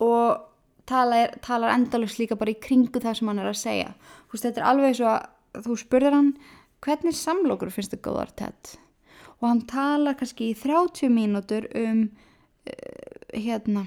[0.00, 0.55] Og
[0.88, 3.92] talar, talar endalust líka bara í kringu það sem hann er að segja.
[4.26, 6.32] Þú veist þetta er alveg svo að þú spurðir hann
[6.84, 8.76] hvernig samlokur finnst þið góðar tett
[9.40, 13.86] og hann talar kannski í 30 mínútur um uh, hérna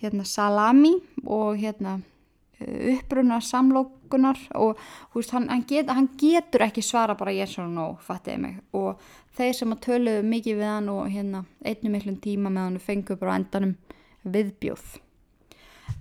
[0.00, 0.94] hérna salami
[1.26, 4.78] og hérna uh, uppbrunna samlokunar og
[5.14, 8.56] veist, hann, hann, get, hann getur ekki svara bara yes or no, fattiði mig.
[8.72, 8.98] Og
[9.36, 13.18] þeir sem að töluðu mikið við hann og hérna einnum miklum tíma með hann fengu
[13.20, 13.76] bara endanum
[14.24, 14.98] viðbjóð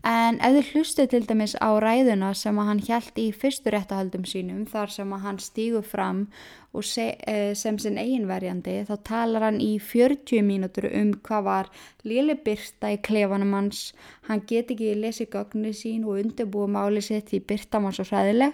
[0.07, 4.23] En ef þið hlustu til dæmis á ræðuna sem að hann hjælt í fyrstu réttahaldum
[4.23, 6.21] sínum þar sem að hann stígur fram
[6.71, 11.69] og se, eh, sem sinn eiginverjandi þá talar hann í 40 mínútur um hvað var
[12.03, 13.93] lili byrta í klefanum hans,
[14.29, 18.54] hann get ekki lesið gögnu sín og undirbúið máli sitt því byrta hann svo hræðileg.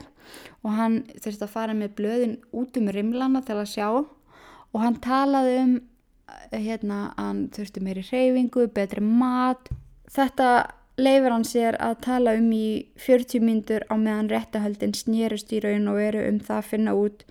[0.65, 4.05] Og hann þurfti að fara með blöðin út um rimlana til að sjá.
[4.73, 5.81] Og hann talaði um
[6.51, 9.69] hérna, hann þurfti meiri reyfingu, betri mat,
[10.09, 10.49] þetta
[10.97, 15.89] leifir hann sér að tala um í 40 myndur á meðan réttahöldin snýrust í raun
[15.91, 17.25] og veru um það að finna út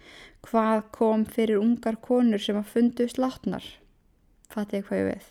[0.45, 3.65] hvað kom fyrir ungar konur sem að fundu slátnar.
[4.53, 5.31] Fattu ég hvað ég veið?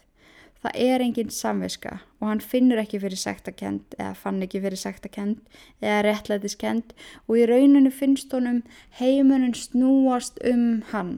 [0.64, 5.60] Það er enginn samviska og hann finnur ekki fyrir sektakent eða fann ekki fyrir sektakent
[5.84, 6.96] eða réttlætiskent
[7.28, 8.62] og í rauninu finnst honum
[9.02, 11.18] heimunum snúast um hann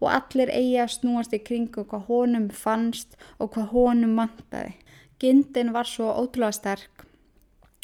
[0.00, 4.74] og allir eigi að snúast í kring og hvað honum fannst og hvað honum mantaði.
[5.20, 7.04] Gindin var svo ótrúlega sterk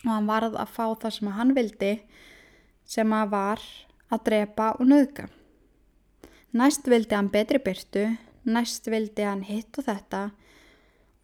[0.06, 1.92] og hann varð að fá það sem hann vildi
[2.86, 3.64] sem að var
[4.14, 5.26] að drepa og nöðka.
[6.56, 8.06] Næst vildi hann betri byrtu,
[8.48, 10.22] næst vildi hann hitt og þetta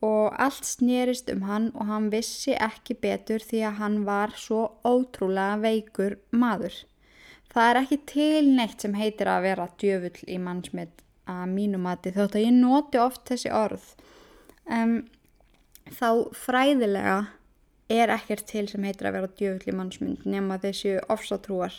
[0.03, 4.65] og allt snýrist um hann og hann vissi ekki betur því að hann var svo
[4.83, 6.75] ótrúlega veikur maður.
[7.53, 12.39] Það er ekki til neitt sem heitir að vera djöfull í mannsmitt að mínumati þótt
[12.39, 13.85] að ég noti oft þessi orð.
[14.67, 15.05] Um,
[15.91, 17.17] þá fræðilega
[17.93, 21.75] er ekkert til sem heitir að vera djöfull í mannsmynd nema þessu ofsatrúar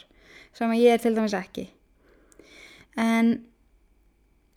[0.54, 1.70] sem ég er til dæmis ekki.
[3.00, 3.34] En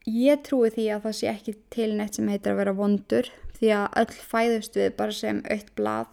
[0.07, 3.73] ég trúi því að það sé ekki til neitt sem heitir að vera vondur því
[3.79, 6.11] að öll fæðust við bara sem aukt blað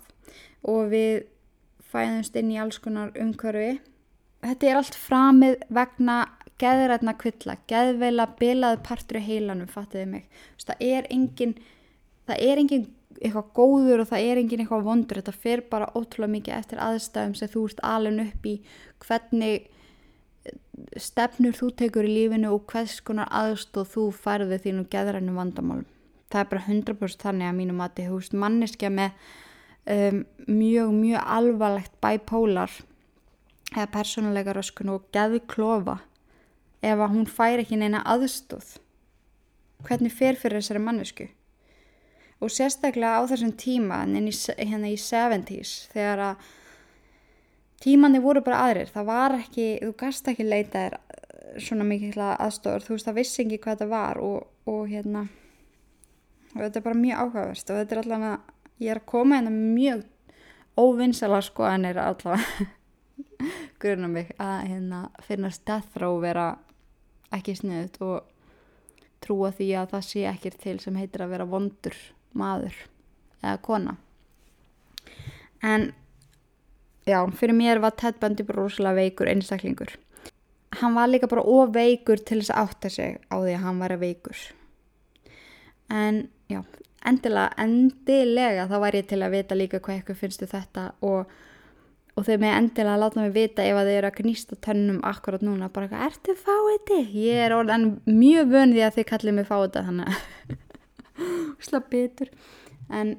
[0.63, 1.25] og við
[1.93, 3.81] fæðumst inn í alls konar umhverfi.
[4.43, 6.17] Þetta er allt framið vegna
[6.61, 10.27] geðrætna kvilla, geðveila bilaðu partur í heilanum, fattiði mig.
[10.63, 11.55] Það er engin,
[12.29, 12.85] það er engin
[13.19, 17.37] eitthvað góður og það er engin eitthvað vondur, þetta fer bara ótrúlega mikið eftir aðstæðum
[17.37, 18.55] sem þú ert alveg upp í.
[19.03, 19.69] Hvernig
[20.99, 25.89] stefnur þú tekur í lífinu og hvers konar aðstóð þú færði þínu geðrænum vandamálum?
[26.33, 28.07] Það er bara 100% þannig að mínu mati.
[28.09, 29.11] Þú veist manneskja með
[29.85, 32.71] um, mjög mjög alvarlegt bipolar
[33.73, 35.99] eða persónuleika röskun og geði klofa
[36.83, 38.75] ef að hún fær ekki neina aðstóð
[39.87, 41.29] hvernig fer fyrir þessari mannesku
[42.43, 46.51] og sérstaklega á þessum tíma hérna í 70's þegar að
[47.83, 50.97] tímanni voru bara aðrir það var ekki, þú gasta ekki leita þér
[51.61, 55.27] svona mikið aðstofur þú veist það vissi ekki hvað þetta var og, og hérna
[56.53, 58.33] og þetta er bara mjög áhugaverst og þetta er allavega
[58.83, 60.03] ég er að koma hérna mjög
[60.79, 62.67] óvinnsala sko en er allavega
[63.83, 66.53] grunna mig að hérna finnast death row vera
[67.33, 68.29] ekki sniðut og
[69.23, 71.97] trúa því að það sé ekkir til sem heitir að vera vondur
[72.37, 72.75] maður
[73.43, 73.97] eða kona.
[75.63, 75.91] En
[77.07, 79.95] já, fyrir mér var Ted Bundy bara rosalega veikur einstaklingur.
[80.79, 83.95] Hann var líka bara ofveikur til þess að átta sig á því að hann var
[84.01, 84.39] veikur.
[85.93, 86.63] En já,
[87.05, 91.33] endilega, endilega þá væri ég til að vita líka hvað eitthvað finnstu um þetta og,
[92.17, 95.45] og þau með endilega láta mig vita ef að þau eru að knýsta tönnum akkurat
[95.45, 97.01] núna, bara eitthvað, ertu fáiði?
[97.27, 100.57] Ég er orðan mjög vöndi að þau kallið mig fáiði þannig að
[101.63, 102.31] slá betur
[102.89, 103.17] en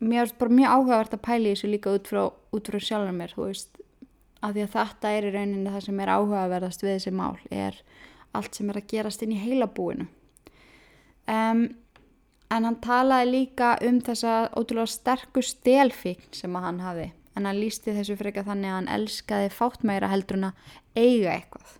[0.00, 2.22] mér er bara mjög áhugavert að pæli þessu líka út frá,
[2.52, 3.80] út frá sjálfur mér, þú veist.
[4.44, 7.80] Af því að þetta er í rauninni það sem er áhugaverðast við þessi mál, er
[8.36, 10.06] allt sem er að gerast inn í heilabúinu.
[11.26, 11.62] Um,
[12.52, 17.58] en hann talaði líka um þessa ótrúlega sterku stelfíkn sem að hann hafi en hann
[17.58, 21.74] lísti þessu freka þannig að hann elskaði en að eiga eitthvað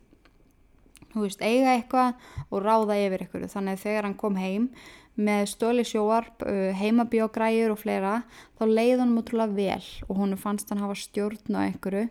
[1.17, 4.71] þú veist, eiga eitthvað og ráða yfir eitthvað þannig að þegar hann kom heim
[5.17, 8.17] með stóli sjóarp, uh, heimabíogræjur og fleira,
[8.61, 12.09] þá leiði hann mútrúlega vel og hún fannst hann hafa stjórn á einhverju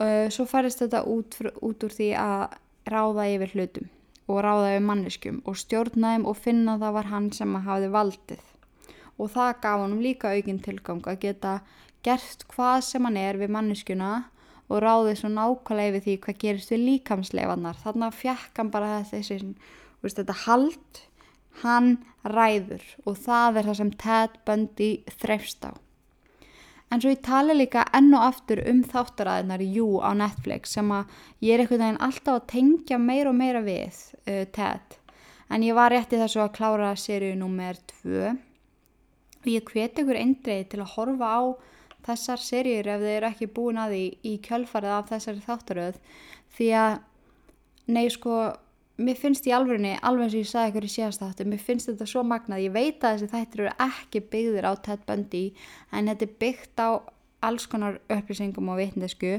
[0.00, 2.44] uh, svo færist þetta út, út úr því að
[2.90, 3.90] ráða yfir hlutum
[4.30, 8.42] og ráða yfir manneskjum og stjórnaðum og finna það var hann sem að hafi valdið.
[9.20, 11.54] Og það gaf hann líka aukinn tilgang að geta
[12.06, 14.12] gert hvað sem hann er við manneskjuna
[14.70, 17.78] og ráðið svo nákvæmlega yfir því hvað gerist við líkamsleifannar.
[17.82, 19.38] Þannig að fjekk hann bara þessi,
[20.00, 21.00] veist, þetta hald,
[21.64, 21.92] hann
[22.24, 24.90] ræður og það er það sem Ted Bundy
[25.20, 25.72] þrefst á.
[26.90, 31.12] En svo ég tala líka enn og aftur um þáttaræðinar Jú á Netflix sem að
[31.38, 34.96] ég er einhvern veginn alltaf að tengja meira og meira við uh, Ted.
[35.50, 38.32] En ég var rétti þessu að klára sériu nummer 2
[39.40, 41.42] og ég hveti ykkur eindreið til að horfa á
[42.06, 46.00] þessar sériur ef þeir eru ekki búin að því í kjölfarið af þessari þáttaröð.
[46.56, 46.98] Því að,
[47.90, 48.40] nei sko,
[49.00, 51.90] mér finnst í alvegni, alveg eins og ég sagði ykkur í síðast áttu, mér finnst
[51.90, 55.46] þetta svo magnað, ég veit að þessi þættir eru ekki byggðir á Ted Bundy
[55.92, 56.88] en þetta er byggt á
[57.40, 59.38] alls konar upplýsingum og vitndesku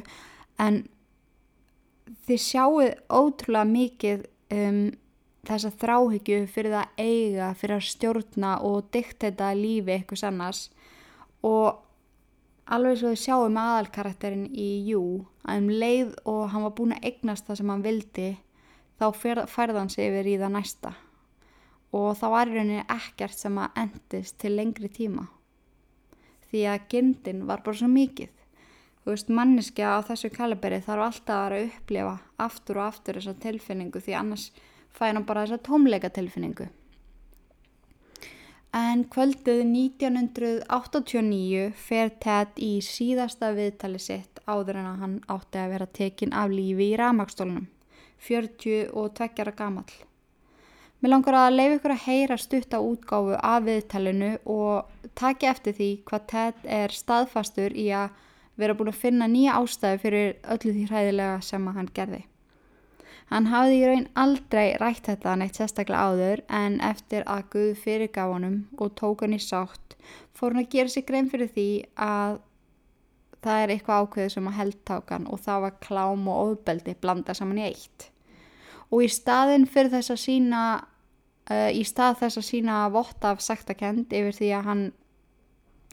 [0.61, 0.81] en
[2.27, 4.81] þið sjáuð ótrúlega mikið um,
[5.47, 10.75] þessa þráhyggju fyrir það eiga, fyrir að stjórna og dikteta lífi eitthvað sannast
[11.45, 11.81] og
[12.71, 15.03] alveg svo þið sjáum aðalkarakterin í Jú
[15.43, 18.27] að um leið og hann var búin að eignast það sem hann vildi
[19.01, 19.05] þá
[19.51, 20.93] færði hann sig yfir í það næsta.
[21.91, 25.27] Og það var í rauninni ekkert sem að endist til lengri tíma.
[26.51, 28.31] Því að gindin var bara svo mikið.
[29.01, 33.17] Þú veist manneskja á þessu kaliberi þarf alltaf að vera að upplifa aftur og aftur
[33.17, 34.51] þessa tilfinningu því annars
[34.93, 36.69] fær hann bara þessa tómleika tilfinningu
[38.71, 45.71] en kvöldið 1989 fer Ted í síðasta viðtali sitt áður en að hann átti að
[45.73, 47.67] vera tekin af lífi í ramakstólunum
[48.21, 49.89] 40 og tveggjara gamal.
[51.01, 54.85] Mér langar að leiða ykkur að heyra stutta útgáfu af viðtælinu og
[55.17, 58.09] taki eftir því hvað Ted er staðfastur í að
[58.61, 62.21] vera búin að finna nýja ástæðu fyrir öllu því hræðilega sem hann gerði.
[63.31, 68.33] Hann hafði í raun aldrei rætt þetta neitt sérstaklega áður en eftir að Guð fyrirgaf
[68.33, 69.91] honum og tók hann í sátt
[70.35, 71.67] fór hann að gera sig grein fyrir því
[72.01, 72.39] að
[73.41, 77.61] það er eitthvað ákveð sem að heldtákan og það var klám og ofbeldi blanda saman
[77.61, 78.07] í eitt.
[78.91, 80.63] Og í staðin fyrir þess að sína,
[81.49, 84.83] uh, í stað þess að sína vott af saktakend yfir því að hann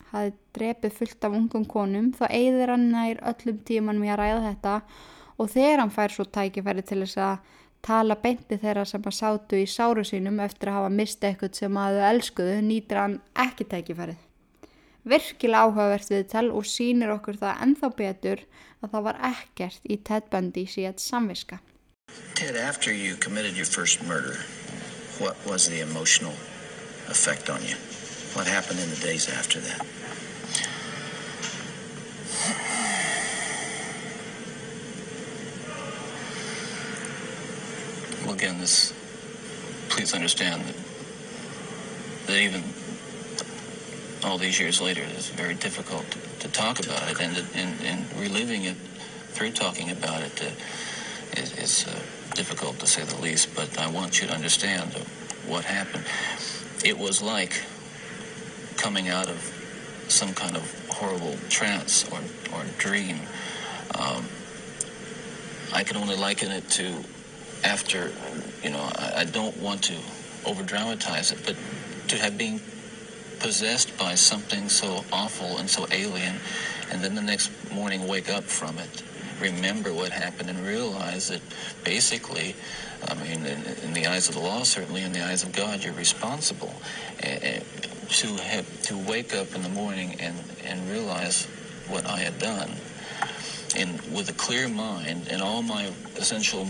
[0.09, 4.45] hafi drepið fullt af ungum konum þá eigður hann nær öllum tíman með að ræða
[4.47, 4.75] þetta
[5.39, 9.59] og þegar hann fær svo tækifæri til þess að tala beinti þeirra sem að sátu
[9.59, 13.69] í sáru sínum eftir að hafa mistið eitthvað sem að þau elskuðu nýtir hann ekki
[13.73, 14.25] tækifærið.
[15.09, 18.43] Virkilega áhugavert viðtal og sínir okkur það ennþá betur
[18.83, 21.61] að það var ekkert í Ted Bundy síðan samviska.
[22.35, 24.37] Ted, after you committed your first murder,
[25.21, 26.35] what was the emotional
[27.09, 27.77] effect on you?
[28.35, 29.98] What happened in the days after that?
[38.29, 38.93] Well, again, this,
[39.89, 40.75] please understand that,
[42.27, 42.63] that even
[44.23, 48.21] all these years later, it's very difficult to, to talk about it, and, and, and
[48.21, 48.77] reliving it
[49.29, 51.99] through talking about it uh, is, is uh,
[52.35, 53.55] difficult to say the least.
[53.57, 54.93] But I want you to understand
[55.47, 56.05] what happened.
[56.85, 57.65] It was like
[58.77, 59.39] coming out of
[60.09, 62.21] some kind of horrible trance or,
[62.55, 63.21] or dream.
[63.99, 64.27] Um,
[65.73, 66.93] I can only liken it to
[67.65, 68.13] after,
[68.63, 69.97] you know, I, I don't want to
[70.47, 71.57] over dramatize it, but
[72.09, 72.61] to have been
[73.41, 76.37] possessed by something so awful and so alien,
[76.91, 79.03] and then the next morning wake up from it,
[79.41, 81.41] remember what happened, and realize that
[81.85, 82.55] basically,
[83.07, 85.85] I mean, in, in the eyes of the law, certainly in the eyes of God,
[85.85, 86.75] you're responsible.
[87.23, 87.61] Uh,
[88.09, 91.45] to have to wake up in the morning and, and realize
[91.89, 92.71] what I had done,
[93.77, 96.67] and with a clear mind and all my essential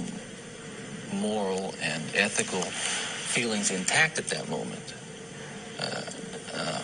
[1.12, 4.94] moral and ethical feelings intact at that moment.
[5.80, 6.02] Uh,
[6.54, 6.82] uh,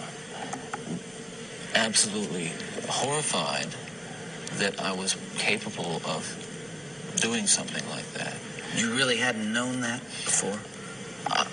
[1.75, 2.53] absolutely
[2.89, 3.68] horrified
[4.59, 6.25] that I was capable of
[7.16, 8.35] doing something like that.
[8.77, 10.59] You really hadn't known that before?
[11.31, 11.45] Uh,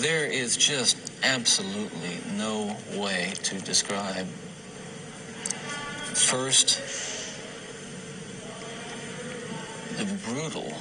[0.00, 4.26] there is just absolutely no way to describe
[6.14, 6.80] first
[9.96, 10.72] the brutal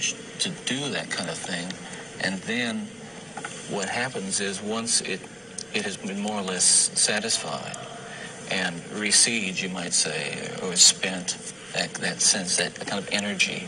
[0.00, 1.72] to do that kind of thing.
[2.20, 2.86] And then
[3.70, 5.20] what happens is once it
[5.74, 6.64] it has been more or less
[6.98, 7.76] satisfied
[8.50, 13.66] and recedes you might say or spent that, that sense that kind of energy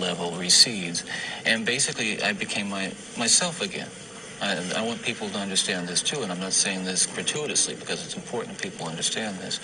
[0.00, 1.04] level recedes.
[1.44, 3.88] And basically I became my myself again.
[4.42, 8.04] I, I want people to understand this too and I'm not saying this gratuitously because
[8.04, 9.60] it's important people understand this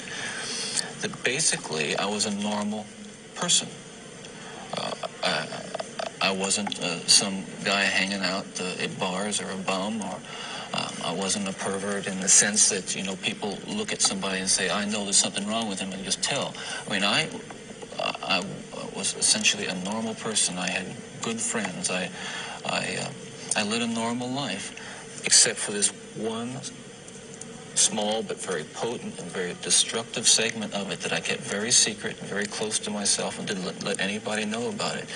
[1.03, 2.87] that basically I was a normal
[3.35, 3.69] person
[6.33, 10.19] wasn't uh, some guy hanging out uh, at bars or a bum, or
[10.75, 14.39] um, I wasn't a pervert in the sense that you know people look at somebody
[14.39, 16.55] and say, "I know there's something wrong with him," and just tell.
[16.87, 17.29] I mean, I
[18.23, 18.43] I
[18.95, 20.59] was essentially a normal person.
[20.59, 20.87] I had
[21.23, 21.91] good friends.
[21.91, 22.11] I
[22.65, 23.11] I uh,
[23.57, 24.73] I led a normal life,
[25.25, 26.61] except for this one
[27.75, 32.21] small but very potent and very destructive segment of it that I kept very secret
[32.21, 35.09] and very close to myself and didn't let, let anybody know about it.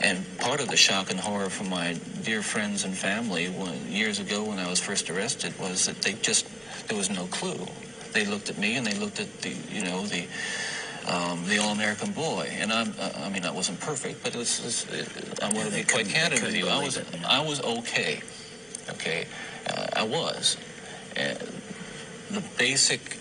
[0.00, 4.20] And part of the shock and horror for my dear friends and family when, years
[4.20, 6.46] ago when I was first arrested was that they just,
[6.88, 7.66] there was no clue.
[8.12, 10.26] They looked at me and they looked at the, you know, the,
[11.06, 12.48] um, the all-American boy.
[12.58, 15.68] And I'm, I mean, I wasn't perfect, but it was, it was it, I want
[15.70, 16.68] to be quite candid with you.
[16.68, 17.06] I was, it.
[17.26, 18.20] I was okay.
[18.90, 19.26] Okay.
[19.68, 20.56] Uh, I was.
[21.16, 21.38] And
[22.30, 23.18] the basic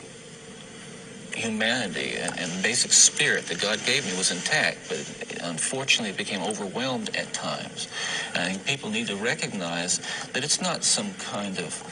[1.36, 5.00] humanity and, and basic spirit that God gave me was intact, but
[5.44, 7.88] unfortunately it became overwhelmed at times.
[8.34, 10.00] And people need to recognize
[10.34, 11.84] that it's not some kind of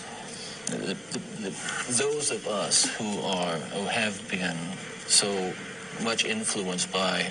[0.67, 4.57] the, the, the, those of us who are who have been
[5.05, 5.53] so
[6.01, 7.29] much influenced by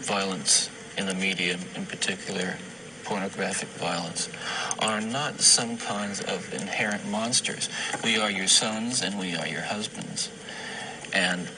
[0.00, 2.56] violence in the media, in particular
[3.04, 4.28] pornographic violence,
[4.78, 7.68] are not some kinds of inherent monsters.
[8.02, 10.30] We are your sons and we are your husbands.
[11.12, 11.48] And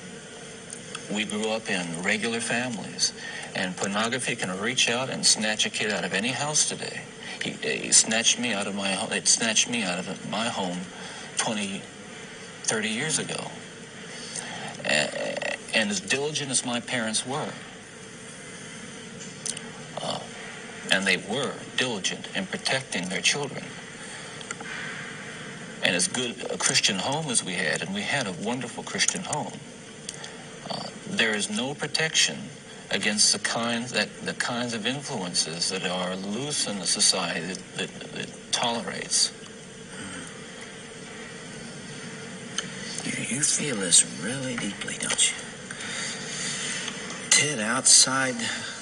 [1.12, 3.12] we grew up in regular families.
[3.54, 7.02] And pornography can reach out and snatch a kid out of any house today.
[7.42, 9.12] He, he snatched me out of my home.
[9.12, 10.78] It snatched me out of my home
[11.36, 11.82] 20,
[12.62, 13.50] 30 years ago.
[14.84, 17.52] And as diligent as my parents were,
[20.00, 20.20] uh,
[20.90, 23.64] and they were diligent in protecting their children,
[25.94, 29.22] and as good a Christian home as we had, and we had a wonderful Christian
[29.22, 29.52] home,
[30.68, 32.36] uh, there is no protection
[32.90, 37.76] against the kinds that the kinds of influences that are loose in a society that,
[37.76, 39.32] that, that tolerates.
[43.04, 45.36] You, you feel this really deeply, don't you?
[47.30, 48.34] Ted, outside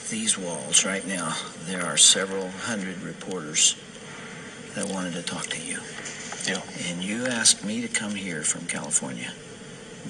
[0.09, 1.37] these walls right now,
[1.67, 3.77] there are several hundred reporters
[4.75, 5.79] that wanted to talk to you.
[6.47, 6.61] Yeah.
[6.89, 9.33] And you asked me to come here from California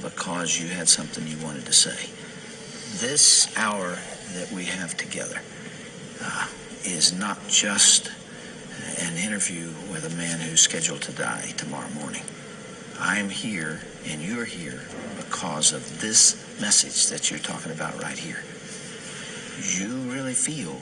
[0.03, 2.09] because you had something you wanted to say.
[3.07, 3.99] This hour
[4.35, 5.41] that we have together
[6.23, 6.49] uh,
[6.85, 8.11] is not just
[8.99, 12.23] an interview with a man who's scheduled to die tomorrow morning.
[12.99, 14.81] I'm here and you're here
[15.17, 18.43] because of this message that you're talking about right here.
[19.79, 20.81] You really feel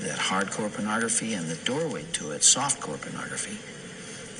[0.00, 3.58] that hardcore pornography and the doorway to it, softcore pornography,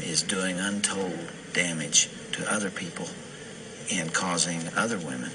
[0.01, 1.19] is doing untold
[1.53, 3.09] damage to other people
[3.93, 5.31] and causing other women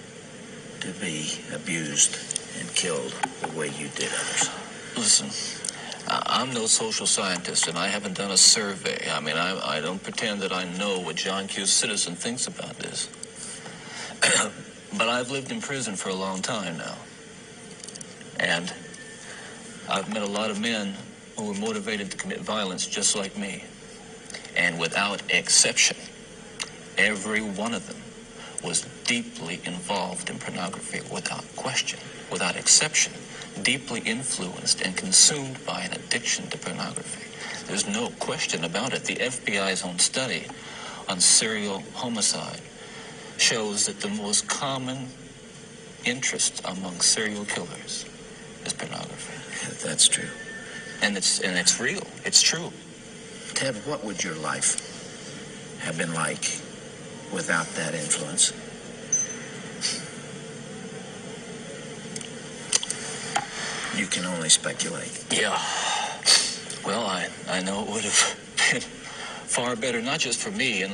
[0.79, 2.17] to be abused
[2.59, 4.49] and killed the way you did others.
[4.95, 5.29] Listen,
[6.07, 9.09] I'm no social scientist, and I haven't done a survey.
[9.11, 11.65] I mean, I, I don't pretend that I know what John Q.
[11.65, 13.09] Citizen thinks about this.
[14.97, 16.95] but I've lived in prison for a long time now.
[18.39, 18.73] And
[19.89, 20.95] I've met a lot of men
[21.37, 23.63] who were motivated to commit violence just like me.
[24.57, 25.97] And without exception,
[26.97, 28.01] every one of them
[28.63, 31.99] was deeply involved in pornography without question,
[32.31, 33.13] without exception,
[33.61, 37.23] deeply influenced and consumed by an addiction to pornography.
[37.67, 39.05] There's no question about it.
[39.05, 40.45] The FBI's own study
[41.07, 42.61] on serial homicide
[43.37, 45.07] shows that the most common
[46.03, 48.05] interest among serial killers
[48.65, 49.87] is pornography.
[49.87, 50.29] That's true.
[51.01, 52.01] And it's and it's real.
[52.25, 52.71] It's true.
[53.53, 56.59] Ted, what would your life have been like
[57.33, 58.53] without that influence?
[63.97, 65.25] You can only speculate.
[65.31, 65.59] Yeah.
[66.85, 68.39] Well, I, I know it would have
[68.71, 70.93] been far better, not just for me, and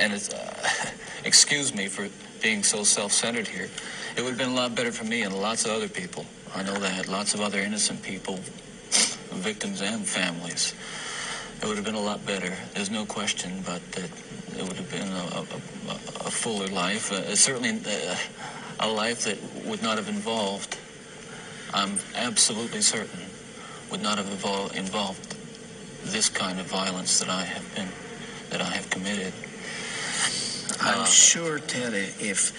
[0.00, 0.90] and it's, uh,
[1.24, 2.08] excuse me for
[2.42, 3.68] being so self-centered here.
[4.16, 6.24] It would have been a lot better for me and lots of other people.
[6.54, 8.40] I know that lots of other innocent people,
[9.30, 10.74] victims and families.
[11.60, 12.52] It would have been a lot better.
[12.74, 14.10] There's no question, but that
[14.56, 15.40] it would have been a, a,
[16.26, 17.10] a- fuller life.
[17.10, 18.16] Uh, certainly, uh,
[18.80, 20.76] a life that would not have involved.
[21.74, 23.20] I'm absolutely certain
[23.90, 25.34] would not have invol- involved
[26.04, 27.88] this kind of violence that I have been,
[28.50, 29.32] that I have committed.
[30.80, 32.52] I'm Uh, sure, Ted, if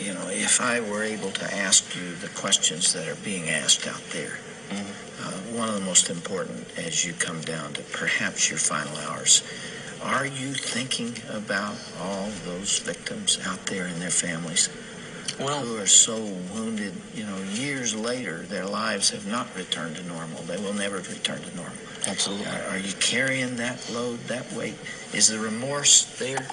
[0.00, 3.86] you know, if I were able to ask you the questions that are being asked
[3.86, 4.38] out there,
[4.76, 9.42] uh, one of the most important as you come down to perhaps your final hours,
[10.02, 14.68] are you thinking about all those victims out there and their families
[15.40, 16.16] Well, who are so
[16.54, 16.92] wounded?
[17.14, 20.42] You know, years later, their lives have not returned to normal.
[20.42, 21.74] They will never return to normal.
[22.06, 22.46] absolutely.
[22.46, 24.76] Are, are you carrying that load, that weight?
[25.12, 26.46] Is the remorse there?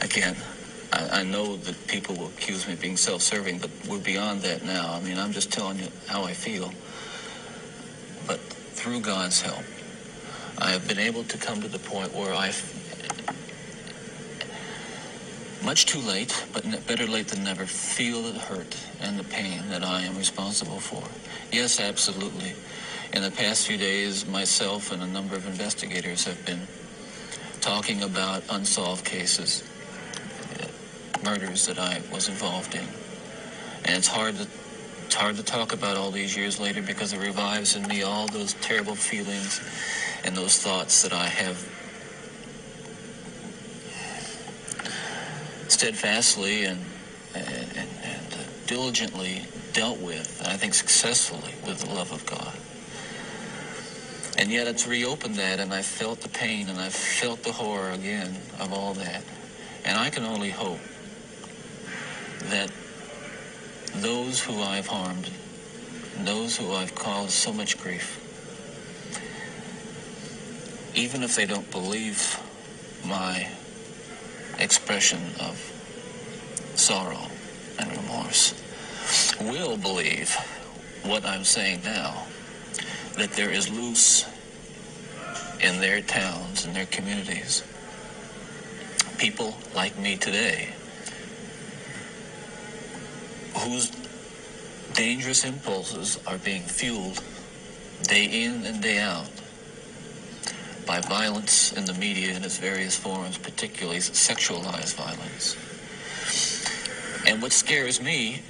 [0.00, 0.36] Again,
[0.92, 4.62] I, I know that people will accuse me of being self-serving, but we're beyond that
[4.64, 4.92] now.
[4.92, 6.72] I mean, I'm just telling you how I feel.
[8.26, 9.64] But through God's help,
[10.58, 12.78] I have been able to come to the point where I've
[15.64, 19.84] much too late, but better late than never, feel the hurt and the pain that
[19.84, 21.02] I am responsible for.
[21.52, 22.52] Yes, absolutely.
[23.12, 26.66] In the past few days, myself and a number of investigators have been
[27.60, 29.62] talking about unsolved cases
[31.22, 32.86] murders that I was involved in.
[33.84, 34.46] And it's hard to
[35.06, 38.28] it's hard to talk about all these years later because it revives in me all
[38.28, 39.60] those terrible feelings
[40.24, 41.58] and those thoughts that I have
[45.68, 46.80] steadfastly and
[47.34, 47.46] and,
[47.76, 52.54] and, and diligently dealt with, and I think successfully, with the love of God.
[54.38, 57.90] And yet it's reopened that, and I felt the pain, and I felt the horror
[57.90, 59.22] again of all that.
[59.84, 60.78] And I can only hope
[62.50, 62.70] that
[63.96, 65.30] those who I've harmed,
[66.24, 68.18] those who I've caused so much grief,
[70.94, 72.40] even if they don't believe
[73.04, 73.48] my
[74.58, 75.58] expression of
[76.74, 77.26] sorrow
[77.78, 78.54] and remorse,
[79.40, 80.34] will believe
[81.04, 82.26] what I'm saying now,
[83.16, 84.26] that there is loose
[85.60, 87.62] in their towns and their communities
[89.22, 90.68] people like me today
[93.56, 93.90] whose
[94.94, 97.22] dangerous impulses are being fueled
[98.02, 99.30] day in and day out
[100.86, 105.56] by violence in the media in its various forms, particularly sexualized violence.
[107.26, 108.42] And what scares me,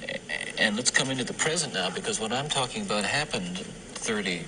[0.57, 4.41] and let's come into the present now, because what I'm talking about happened 30,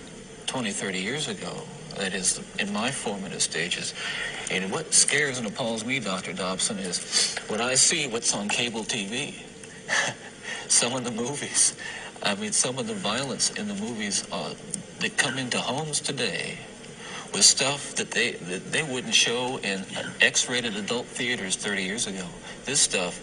[0.48, 1.62] 20, 30 years ago.
[1.98, 3.94] That is, in my formative stages.
[4.52, 6.34] And what scares and appalls me, Dr.
[6.34, 9.36] Dobson, is what I see what's on cable TV.
[10.68, 11.76] some of the movies.
[12.24, 14.54] I mean, some of the violence in the movies uh,
[15.00, 16.58] that come into homes today
[17.34, 19.86] with stuff that they that they wouldn't show in
[20.22, 22.26] X-rated adult theaters 30 years ago.
[22.66, 23.22] This stuff,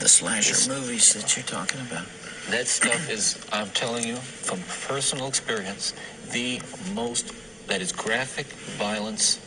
[0.00, 2.06] The slasher movies that you're talking about.
[2.50, 5.94] that stuff is, I'm telling you from personal experience,
[6.32, 6.60] the
[6.94, 7.32] most
[7.68, 8.46] that is graphic
[8.78, 9.38] violence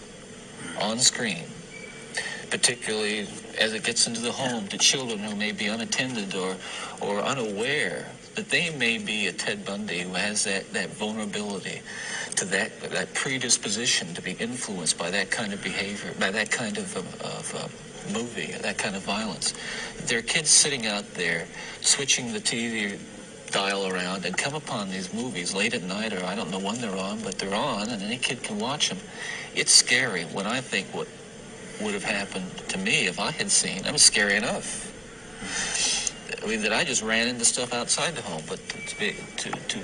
[0.82, 1.43] on screen,
[2.49, 3.27] particularly
[3.59, 6.55] as it gets into the home to children who may be unattended or
[7.01, 11.81] or unaware that they may be a Ted Bundy who has that, that vulnerability
[12.35, 16.77] to that that predisposition to be influenced by that kind of behavior, by that kind
[16.77, 17.67] of, of, uh,
[18.13, 19.53] movie, that kind of violence.
[20.05, 21.47] There are kids sitting out there
[21.81, 22.99] switching the TV
[23.51, 26.79] dial around and come upon these movies late at night or I don't know when
[26.79, 28.99] they're on, but they're on and any kid can watch them.
[29.55, 31.07] It's scary when I think what
[31.82, 33.86] would have happened to me if I had seen.
[33.86, 34.86] I mean, scary enough.
[36.43, 39.51] I mean, that I just ran into stuff outside the home, but to, be, to,
[39.51, 39.80] to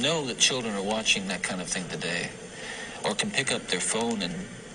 [0.00, 2.30] know that children are watching that kind of thing today,
[3.04, 4.34] or can pick up their phone and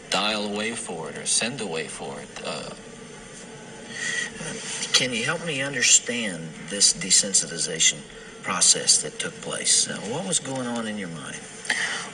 [0.09, 2.29] dial away for it or send away for it.
[2.45, 2.69] Uh,
[4.93, 7.97] Can you help me understand this desensitization
[8.43, 9.89] process that took place?
[9.89, 11.37] Uh, what was going on in your mind?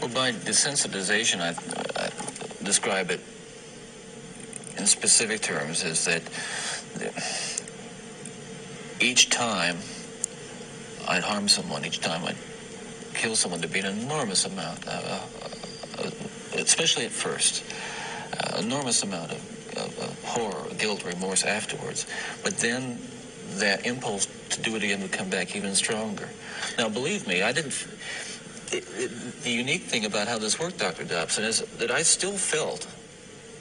[0.01, 1.53] well, by desensitization, I,
[2.01, 2.09] I
[2.63, 3.19] describe it
[4.79, 6.23] in specific terms is that
[9.01, 9.77] each time
[11.07, 12.37] I'd harm someone, each time I'd
[13.13, 15.19] kill someone, there'd be an enormous amount, uh,
[15.97, 16.11] uh,
[16.55, 17.63] especially at first,
[18.39, 22.05] uh, enormous amount of, of, of horror, guilt, remorse afterwards.
[22.43, 22.99] But then
[23.55, 26.29] that impulse to do it again would come back even stronger.
[26.77, 27.87] Now, believe me, I didn't.
[28.71, 31.03] It, it, the unique thing about how this worked, Dr.
[31.03, 32.87] Dobson, is that I still felt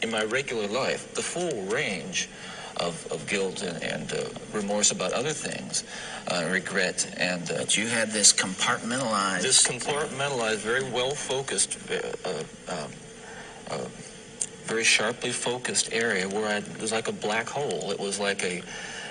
[0.02, 2.28] in my regular life the full range
[2.80, 5.84] of, of guilt and, and uh, remorse about other things,
[6.28, 9.42] uh, regret, and uh, you had this compartmentalized.
[9.42, 12.90] this compartmentalized, very well focused, uh, uh, um,
[13.70, 13.84] uh,
[14.64, 17.90] very sharply focused area where I, it was like a black hole.
[17.90, 18.62] It was like a,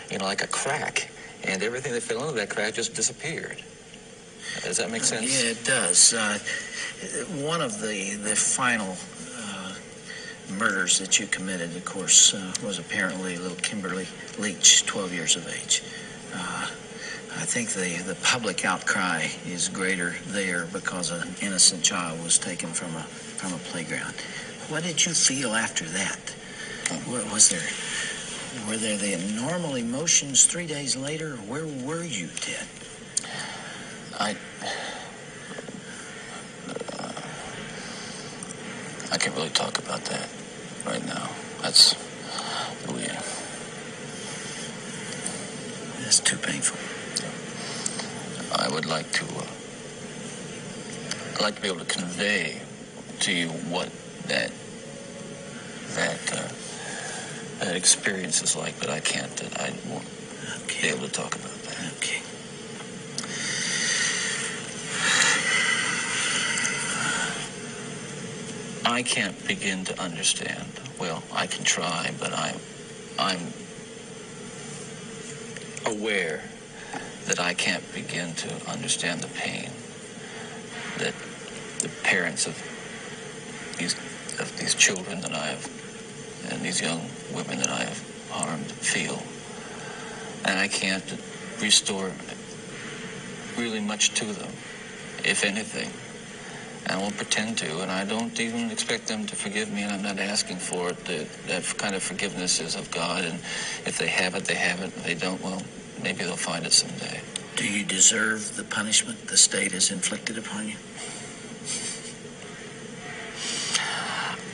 [0.10, 1.10] you know, like a crack,
[1.44, 3.62] and everything that fell into that crack just disappeared.
[4.64, 5.44] Does that make sense?
[5.44, 6.14] Yeah, it does.
[6.14, 6.40] Uh,
[7.44, 8.96] one of the the final
[10.50, 15.48] murders that you committed, of course, uh, was apparently little Kimberly Leach, 12 years of
[15.48, 15.84] age.
[16.34, 16.70] Uh,
[17.36, 22.70] I think the, the public outcry is greater there because an innocent child was taken
[22.70, 24.16] from a from a playground.
[24.70, 26.20] What did you feel after that?
[27.06, 27.62] What Was there
[28.68, 31.36] were there the normal emotions three days later?
[31.48, 32.68] Where were you, Ted?
[34.20, 34.36] I.
[39.10, 40.28] I can't really talk about that
[40.88, 41.30] right now.
[41.62, 41.96] That's
[42.88, 43.02] we.
[46.04, 46.78] That's too painful.
[48.58, 49.26] I would like to.
[49.26, 49.46] Uh,
[51.36, 52.62] I'd like to be able to convey
[53.20, 53.90] to you what
[54.28, 54.52] that
[55.96, 59.44] that uh, that experience is like, but I can't.
[59.60, 60.08] I won't
[60.68, 61.94] be able to talk about that.
[61.98, 62.27] Okay.
[68.90, 70.66] I can't begin to understand.
[70.98, 72.56] Well, I can try, but I,
[73.20, 73.52] I'm
[75.86, 76.42] aware
[77.26, 79.70] that I can't begin to understand the pain
[81.00, 81.14] that
[81.80, 82.56] the parents of
[83.78, 83.94] these
[84.40, 87.02] of these children that I have and these young
[87.36, 89.22] women that I have harmed feel,
[90.46, 91.18] and I can't
[91.60, 92.10] restore
[93.58, 94.54] really much to them,
[95.26, 95.92] if anything.
[96.86, 100.02] I won't pretend to, and I don't even expect them to forgive me, and I'm
[100.02, 101.06] not asking for it.
[101.06, 103.36] That, that kind of forgiveness is of God, and
[103.86, 104.88] if they have it, they have it.
[104.88, 105.62] If they don't, well,
[106.02, 107.20] maybe they'll find it someday.
[107.56, 110.76] Do you deserve the punishment the state has inflicted upon you?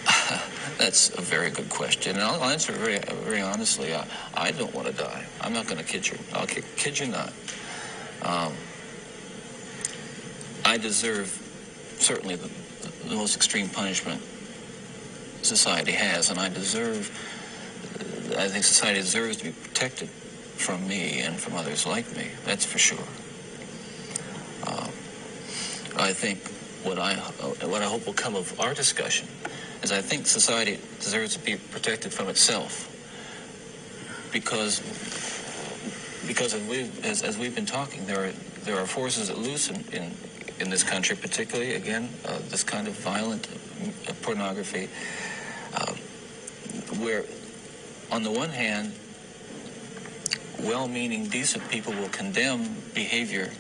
[0.77, 3.93] That's a very good question, and I'll answer very, very honestly.
[3.93, 5.25] I, I don't want to die.
[5.41, 6.17] I'm not going to kid you.
[6.33, 7.33] I'll kid, kid you not.
[8.23, 8.53] Um,
[10.65, 11.42] I deserve
[11.99, 12.49] certainly the,
[13.07, 14.21] the most extreme punishment
[15.41, 17.09] society has, and I deserve.
[18.37, 22.27] I think society deserves to be protected from me and from others like me.
[22.45, 23.05] That's for sure.
[24.67, 24.89] Um,
[25.97, 26.47] I think
[26.83, 29.27] what I what I hope will come of our discussion
[29.83, 32.89] is I think society deserves to be protected from itself
[34.31, 34.81] because
[36.27, 38.31] because as we've, as, as we've been talking, there are,
[38.63, 40.11] there are forces at loose in, in,
[40.63, 43.49] in this country, particularly, again, uh, this kind of violent
[44.07, 44.87] uh, pornography,
[45.75, 45.93] uh,
[47.03, 47.25] where,
[48.09, 48.93] on the one hand,
[50.61, 53.51] well-meaning, decent people will condemn behavior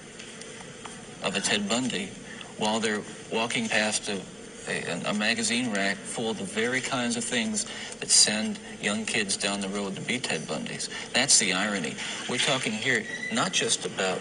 [1.23, 2.09] of a Ted Bundy
[2.57, 3.01] while they're
[3.31, 4.21] walking past a,
[4.69, 7.65] a, a, magazine rack full of the very kinds of things
[7.99, 10.87] that send young kids down the road to be Ted Bundys.
[11.11, 11.95] That's the irony.
[12.29, 14.19] We're talking here not just about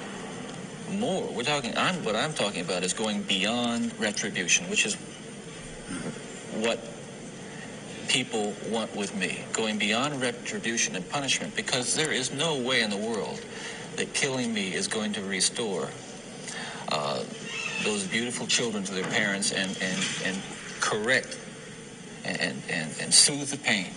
[0.90, 1.28] more.
[1.32, 1.76] We're talking.
[1.76, 4.94] I'm, what I'm talking about is going beyond retribution, which is
[6.56, 6.78] what
[8.08, 9.44] people want with me.
[9.52, 13.44] Going beyond retribution and punishment, because there is no way in the world
[13.96, 15.88] that killing me is going to restore
[16.90, 17.22] uh,
[17.84, 20.42] those beautiful children to their parents and, and, and
[20.80, 21.38] correct
[22.24, 23.90] and, and, and soothe the pain.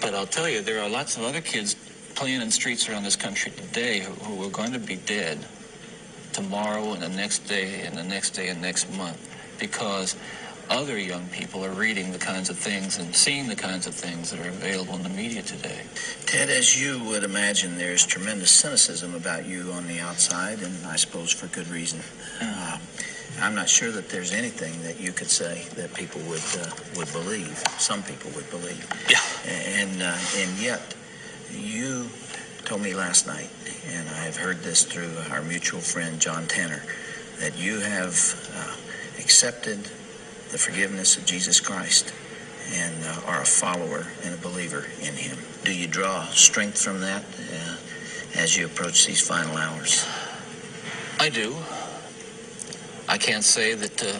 [0.00, 1.76] But I'll tell you, there are lots of other kids
[2.14, 5.38] playing in streets around this country today who, who are going to be dead
[6.32, 10.16] tomorrow and the next day and the next day and next month because
[10.70, 14.30] other young people are reading the kinds of things and seeing the kinds of things
[14.30, 15.82] that are available in the media today.
[16.24, 20.96] Ted, as you would imagine, there's tremendous cynicism about you on the outside, and I
[20.96, 22.00] suppose for good reason.
[22.40, 22.78] Uh,
[23.40, 27.10] I'm not sure that there's anything that you could say that people would uh, would
[27.12, 27.62] believe.
[27.78, 28.86] Some people would believe.
[29.08, 29.18] Yeah.
[29.46, 30.94] And uh, and yet,
[31.52, 32.08] you
[32.64, 33.50] told me last night,
[33.88, 36.82] and I have heard this through our mutual friend John Tanner,
[37.38, 38.14] that you have
[38.56, 38.76] uh,
[39.18, 39.78] accepted
[40.50, 42.12] the forgiveness of Jesus Christ
[42.72, 45.38] and uh, are a follower and a believer in Him.
[45.64, 47.76] Do you draw strength from that uh,
[48.36, 50.06] as you approach these final hours?
[51.18, 51.56] I do.
[53.08, 54.18] I can't say that uh,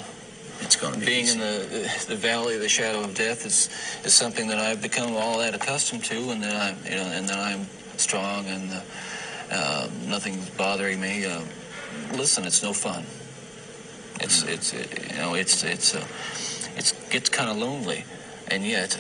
[0.63, 1.35] It's going to be being easy.
[1.35, 3.69] in the the valley of the shadow of death is
[4.05, 7.29] is something that I've become all that accustomed to, and then I'm you know, and
[7.29, 8.81] that I'm strong and uh,
[9.51, 11.25] uh, nothing's bothering me.
[11.27, 11.43] Uh,
[12.13, 13.05] listen, it's no fun.
[14.21, 16.07] It's it's it, you know it's it's uh,
[16.77, 18.05] it's gets kind of lonely,
[18.49, 18.99] and yet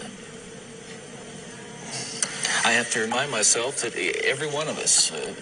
[2.64, 5.12] I have to remind myself that every one of us.
[5.12, 5.34] Uh,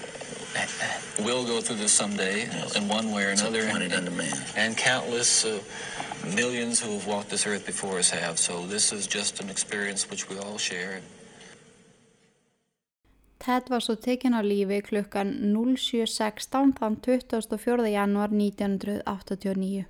[1.20, 3.92] will go through this someday in one way or another, and,
[4.56, 5.60] and countless uh,
[6.24, 8.38] millions who have walked this earth before us have.
[8.38, 11.00] So this is just an experience which we all share.
[13.40, 17.86] Ted var svo tekinn á lífi klukkan 07.16 þann 24.
[17.88, 19.86] januar 1989.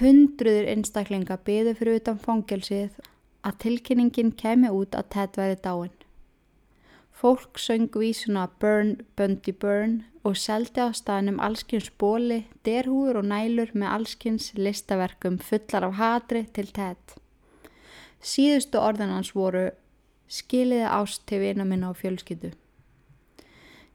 [0.00, 2.96] Hundruður einstaklinga byðu fyrir utan fangelsið
[3.44, 5.92] að tilkynningin kemi út að Ted væri dáin.
[7.16, 13.72] Fólk söng vísuna Burn, Bundy, Burn og seldi á staðnum allskins bóli, derhúur og nælur
[13.72, 17.16] með allskins listaverkum fullar af hatri til Ted.
[18.20, 19.70] Síðustu orðin hans voru
[20.28, 22.52] skiliði ást til vina minna á fjölskyldu.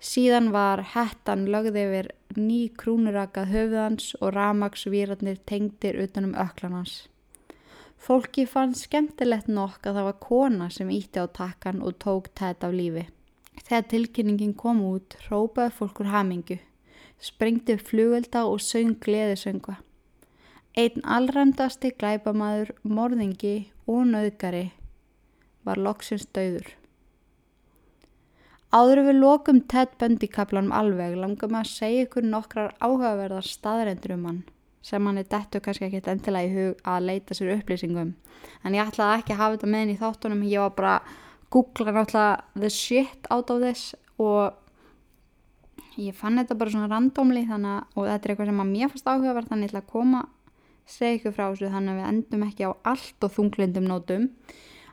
[0.01, 2.11] Síðan var hettan lögði yfir
[2.41, 7.03] ný krúnurakað höfuðans og ramagsvýrarnir tengdir utanum öklan hans.
[8.01, 12.63] Fólki fann skemmtilegt nokk að það var kona sem ítti á takkan og tók tætt
[12.65, 13.03] af lífi.
[13.61, 16.57] Þegar tilkynningin kom út, rópaði fólkur hamingu,
[17.21, 19.75] sprengdi upp flugvelda og söng gleðisönga.
[20.81, 24.71] Einn allræmdasti glæpamaður, morðingi og nöðgari
[25.61, 26.71] var loksins döður.
[28.73, 34.25] Áður við lokum Ted Bundy kaplanum alveg maður að segja ykkur nokkrar áhugaverðar staðrendur um
[34.29, 34.41] hann
[34.85, 38.15] sem hann er dettu kannski ekkert endilega í hug að leita sér upplýsingum
[38.65, 41.19] en ég ætlaði ekki að hafa þetta með henni í þáttunum ég var bara að
[41.53, 44.57] googla náttúrulega the shit out of this og
[45.99, 49.11] ég fann þetta bara svona randomli þannig og þetta er eitthvað sem að mér fannst
[49.11, 50.25] áhugaverð þannig að ég ætla að koma
[50.91, 54.29] segja ykkur frá þessu þannig að við endum ekki á allt og þunglindum nótum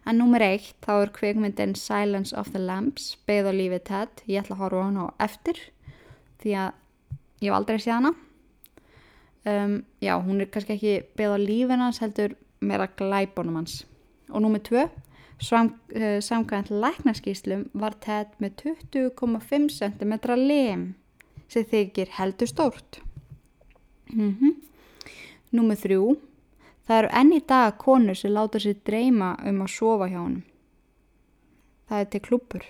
[0.08, 4.22] En númer eitt, þá er kvikmyndin Silence of the Lambs, beigð á lífi Ted.
[4.24, 5.58] Ég ætla að horfa á hana á eftir,
[6.40, 6.70] því að
[7.44, 8.12] ég hef aldrei séð hana.
[9.46, 13.84] Um, já, hún er kannski ekki beigð á lífin hans, heldur meira glæbunum hans.
[14.28, 14.88] Og númer tvö,
[15.40, 20.94] sam, uh, samkvæmt læknaskíslum var Ted með 20,5 cm lem,
[21.48, 23.02] sem þykir heldur stórt.
[24.12, 24.56] Mm
[25.48, 26.18] Númer þrjú,
[26.88, 30.44] Það eru enn í dag konur sem láta sér dreyma um að sofa hjá honum.
[31.84, 32.62] Það er til klúpur,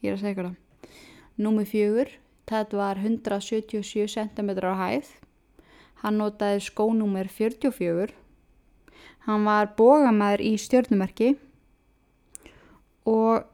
[0.00, 0.94] ég er að segja það.
[1.44, 2.14] Númi fjögur,
[2.48, 5.10] þetta var 177 cm á hæð.
[6.02, 8.12] Hann notaði skónúmer 44.
[9.26, 11.32] Hann var bógamæður í stjórnumerki
[13.06, 13.46] og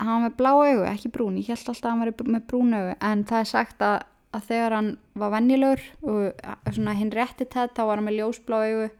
[0.00, 1.38] hann var með blá augu, ekki brún.
[1.40, 3.96] Ég held alltaf að hann var með brún augu en það er sagt að,
[4.36, 8.60] að þegar hann var vennilegur og svona hinn rétti tætt þá var hann með ljósblá
[8.66, 8.90] augu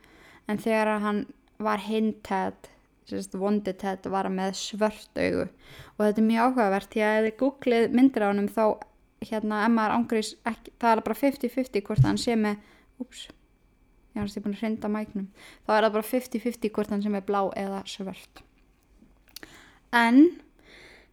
[0.46, 1.26] en þegar hann
[1.62, 2.72] var hintað
[3.06, 7.26] sérst vondi Ted var með svört augu og þetta er mjög áhugavert því að ef
[7.26, 8.64] þið googlið myndir á honum þá
[9.26, 12.64] hérna ef maður ángrís það er bara 50-50 hvort hann sé með
[13.02, 13.28] úps,
[14.14, 15.30] ég hans ég búin að hrinda mæknum
[15.66, 18.44] þá er það bara 50-50 hvort hann sé með blá eða svört
[19.96, 20.22] en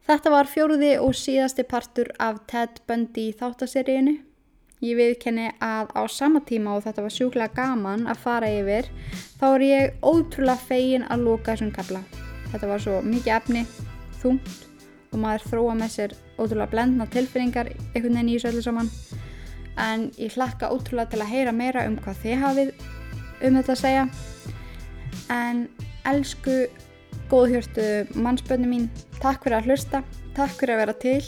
[0.07, 4.19] þetta var fjóruði og síðasti partur af Ted Bundy þáttaseríinu
[4.83, 8.89] Ég viðkenni að á sama tíma og þetta var sjúklega gaman að fara yfir
[9.39, 12.01] þá er ég ótrúlega fegin að lóka þessum kabla.
[12.51, 13.61] Þetta var svo mikið efni,
[14.19, 14.65] þungt
[15.13, 18.91] og maður þróa með sér ótrúlega blendna tilfinningar einhvern veginn í þessu öllu saman.
[19.81, 22.73] En ég hlakka ótrúlega til að heyra meira um hvað þið hafið
[23.43, 24.03] um þetta að segja.
[25.33, 25.63] En
[26.09, 26.57] elsku
[27.31, 27.87] góðhjörtu
[28.19, 28.89] mannsbönni mín,
[29.21, 30.03] takk fyrir að hlusta,
[30.37, 31.23] takk fyrir að vera til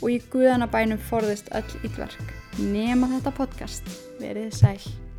[0.00, 3.94] og í guðanabænum forðist öll ítlverk nema þetta podcast.
[4.20, 5.09] Verið sæl.